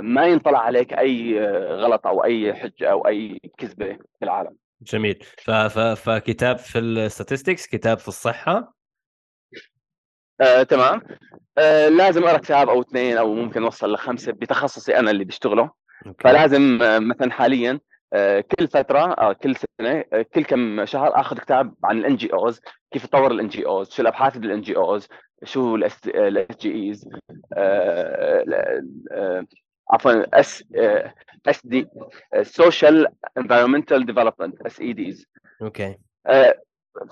[0.00, 4.56] ما ينطلع عليك أي غلط أو أي حجه أو أي كذبة في العالم.
[4.82, 5.24] جميل.
[5.38, 5.50] ف...
[5.50, 5.78] ف...
[5.78, 8.74] فكتاب في ال statistics كتاب في الصحة.
[10.40, 11.02] آه، تمام.
[11.58, 15.70] آه، لازم اقرا كتاب أو اثنين أو ممكن أوصل لخمسة بتخصصي أنا اللي بشتغله
[16.06, 16.22] okay.
[16.22, 17.80] فلازم آه، مثلا حاليا
[18.12, 20.04] آه، كل فترة آه، كل سنة
[20.34, 22.60] كل كم شهر آخذ كتاب عن ال NGOs
[22.90, 25.08] كيف تطور ال NGOs شو الأبحاث بال NGOs
[25.44, 27.08] شو الاس جي ايز
[29.90, 30.64] عفوا اس
[31.46, 31.86] اس دي
[32.42, 33.06] سوشيال
[33.38, 35.26] انفيرمنتال ديفلوبمنت اس اي ديز
[35.62, 35.96] أوكي.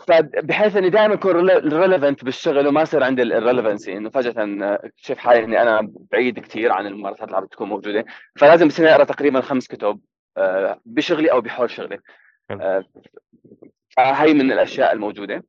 [0.07, 4.35] فبحيث إني دائما أكون relevant بالشغل وما يصير عندي ال relevancy إنه فجأة
[4.75, 8.05] اكتشف حالي إني أنا بعيد كثير عن الممارسات اللي عم تكون موجودة.
[8.37, 10.01] فلازم بسنه أقرأ تقريبا خمس كتب
[10.37, 11.99] آه، بشغلي أو بحول شغلي.
[12.51, 12.85] آه،
[13.99, 15.45] هي من الأشياء الموجودة.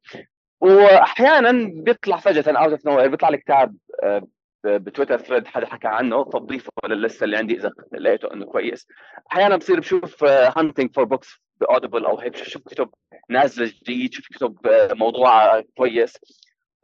[0.61, 4.27] وأحيانا بيطلع فجأة out of no بيطلع لي كتاب آه،
[4.65, 8.87] بتويتر thread حدا حكى عنه فبضيفه لللسته اللي عندي إذا لقيته إنه كويس.
[9.31, 12.89] أحيانا بصير بشوف hunting for books ب Audible أو هيك بشوف كتب
[13.29, 16.17] نازلة جديد شوف كتب آه، موضوع كويس.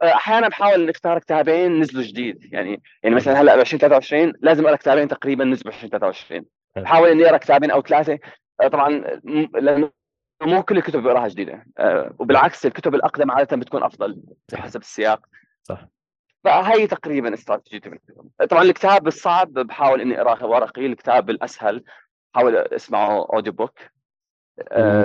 [0.02, 2.52] آه، أحيانا بحاول نختار كتابين نزلوا جديد.
[2.52, 6.44] يعني يعني مثلا هلأ ب 2023 لازم أقرأ كتابين تقريبا نزلوا ب 2023
[6.76, 8.18] بحاول إني أقرأ كتابين أو ثلاثة.
[8.72, 8.88] طبعا
[9.60, 9.90] لأنه
[10.42, 11.66] مو كل الكتب بقراها جديدة.
[12.18, 14.22] وبالعكس الكتب الأقدم عادة بتكون أفضل
[14.54, 15.26] حسب السياق.
[15.62, 15.88] صح.
[16.44, 20.86] فهي تقريبا استراتيجيتي بالكتب طبعا الكتاب الصعب بحاول إني أقرأه ورقي.
[20.86, 21.84] الكتاب الأسهل
[22.34, 23.78] بحاول أسمعه audiobook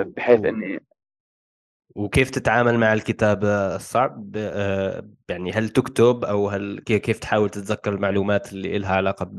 [0.05, 0.79] بحيث إني
[1.95, 3.43] وكيف تتعامل مع الكتاب
[3.75, 9.31] الصعب؟ آه، يعني هل تكتب أو هل كيف تحاول تتذكر المعلومات اللي لها علاقة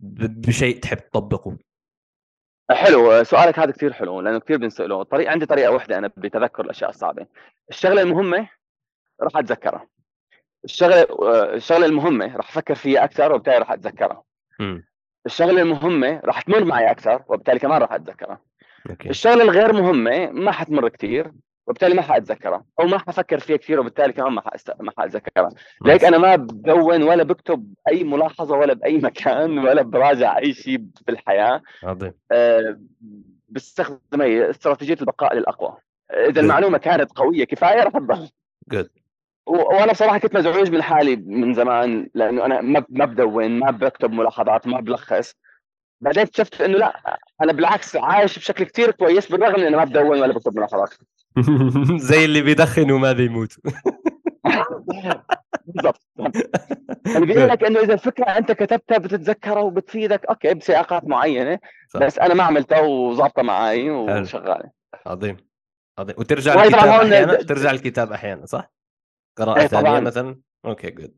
[0.00, 1.56] بشيء تحب تطبقه؟
[2.70, 5.02] حلو سؤالك هذا كثير حلو لأنه كثير بنسأله.
[5.02, 7.26] طريقه عندي طريقة واحدة أنا بتذكر الأشياء الصعبة.
[7.70, 8.48] الشغلة المهمة
[9.22, 9.86] راح أتذكرها.
[10.64, 11.06] الشغلة
[11.54, 14.22] الشغلة المهمة راح أفكر فيها أكثر وبالتالي راح أتذكرها.
[15.26, 18.40] الشغلة المهمة راح تمر معي أكثر وبالتالي كمان راح أتذكرها.
[18.90, 19.10] okay.
[19.10, 21.32] الشغلة الغير مهمة ما حتمر كثير.
[21.70, 24.72] وبالتالي ما حاتذكرها أو ما حفكر فيها كثير وبالتالي كمان ما حأست...
[24.80, 25.50] ما حاتذكرها
[25.84, 30.84] ليك أنا ما بدون ولا بكتب أي ملاحظة ولا بأي مكان ولا براجع أي شيء
[31.06, 31.62] بالحياة.
[31.84, 32.78] عظيم أه
[33.48, 35.76] بستخدم هي استراتيجية البقاء للأقوى.
[36.10, 38.28] إذا المعلومة كانت قوية كفاية راح تضل.
[38.68, 38.90] good
[39.46, 44.12] وأنا بصراحه كنت مزعوج من حالي من زمان لأنه أنا ما ما بدون ما بكتب
[44.12, 45.34] ملاحظات ما بلخص.
[46.00, 50.06] بعدين اكتشفت إنه لا أنا بالعكس عايش بشكل كثير كويس بالرغم إني أنا ما بدون
[50.06, 50.94] ولا بكتب ملاحظات.
[52.10, 53.56] زي اللي بيدخن وما بيموت.
[55.66, 56.02] بالضبط.
[57.06, 61.58] يعني بيقول لك إنه إذا الفكرة أنت كتبتها بتتذكرها وبتفيدك okay بسياقات معينة
[61.88, 62.00] صح.
[62.00, 64.70] بس أنا ما عملتها وظابطة معي وشغالة.
[65.06, 65.36] عظيم.
[65.98, 66.14] عظيم.
[66.18, 68.72] وترجع الكتاب أحيانا؟ ترجع الكتاب أحيانا صح؟
[69.38, 71.14] قراءة إيه، ثانية مثلا؟ okay good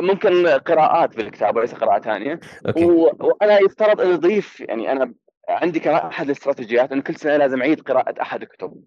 [0.00, 2.40] ممكن قراءات بالكتاب وليس قراءة ثانية.
[3.20, 5.14] وأنا يفترض ان اضيف يعني أنا
[5.48, 8.82] عندي كمان أحد الاستراتيجيات انه كل سنة لازم أعيد قراءة أحد الكتب.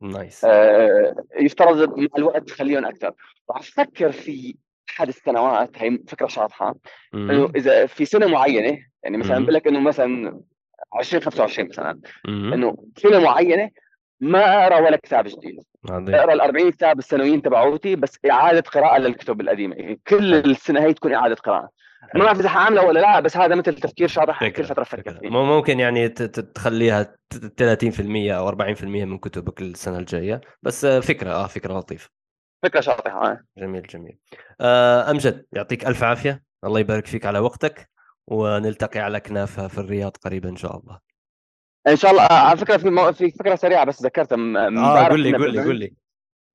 [0.00, 3.12] نايس آه يفترض مع الوقت تخليهم أكثر.
[3.50, 4.54] راح أفكر في
[4.90, 6.74] أحد السنوات هي فكرة شاطحة
[7.14, 10.40] إنه إذا في سنة معينة يعني مثلا بقول لك إنه مثلا
[10.98, 12.00] 2025 مثلا
[12.54, 13.70] إنه سنة معينة
[14.20, 15.60] ما أقرأ ولا كتاب جديد.
[16.14, 19.76] أقرأ ال 40 كتاب السنويين تبعوتي بس إعادة قراءة للكتب القديمة.
[19.76, 21.70] يعني كل السنة هي تكون إعادة قراءة.
[22.14, 25.28] ما بعرف إذا حعمله ولا لا بس هذا مثل تفكير شاطح كل فتره أفكر فيه.
[25.28, 28.00] ممكن يعني تخليها 30%
[28.30, 30.40] أو 40% من كتبك السنة الجاية.
[30.62, 32.10] بس فكرة آه فكرة لطيفة.
[32.62, 33.40] فكرة شاطحة آه.
[33.58, 34.18] جميل جميل.
[34.60, 36.42] آه أمجد يعطيك ألف عافية.
[36.64, 37.90] الله يبارك فيك على وقتك
[38.26, 40.98] ونلتقي على كنافة في الرياض قريبا إن شاء الله.
[41.88, 43.12] إن شاء الله على فكرة في مو...
[43.12, 44.36] في فكرة سريعة بس ذكرتها.
[44.36, 45.94] آه قول لي قول لي قول لي.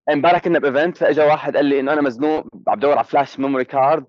[0.09, 3.39] امبارح كنا ب event فاجى واحد قال لي إنه أنا مزنوق عم بدور على flash
[3.39, 4.05] memory card.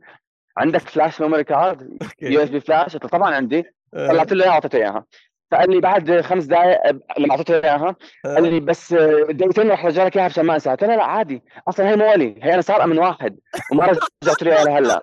[0.58, 3.64] عندك flash memory card USB flash قلت طبعا عندي.
[3.94, 4.08] آه.
[4.08, 5.04] طلعت له اياها واعطيته إياها.
[5.50, 8.94] فقال لي بعد خمس دقائق لما أعطيته إياها قال لي بس
[9.30, 11.42] دقيقتين رح رجع لك إياها عشان ما انساها قلت له لا عادي.
[11.68, 13.38] أصلا هي مو إلي هي أنا سارقة من واحد
[13.72, 13.86] وما
[14.22, 15.02] رجعت له إياها لهلأ.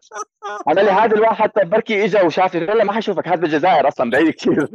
[0.67, 2.65] قال لي هذا الواحد طيب بركي اجى وشافني.
[2.65, 4.67] لا ما حيشوفك هذا بالجزائر أصلا بعيد كثير.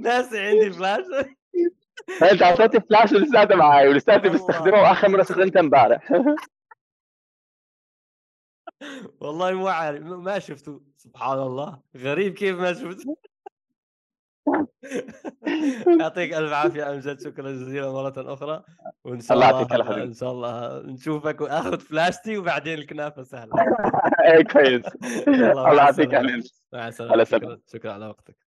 [0.00, 1.04] ناسي عندي فلاش.
[2.32, 6.12] أنت أعطيتني فلاش ولساته معي ولساتي بستخدمه وآخر مرة استخدمته امبارح.
[9.20, 10.80] والله مو عارف ما شفته.
[10.96, 13.16] سبحان الله غريب كيف ما شفته.
[16.00, 18.64] يعطيك ألف عافية امجد شكرا جزيلا مرة أخرى
[19.04, 23.52] وإن شاء الله إن شاء الله نشوفك واخذ فلاشتي وبعدين الكنافة سهلة.
[24.28, 24.84] اي كويس.
[25.28, 26.14] الله يعطيك
[26.72, 27.60] مع السلامة.
[27.72, 28.43] شكرا على وقتك.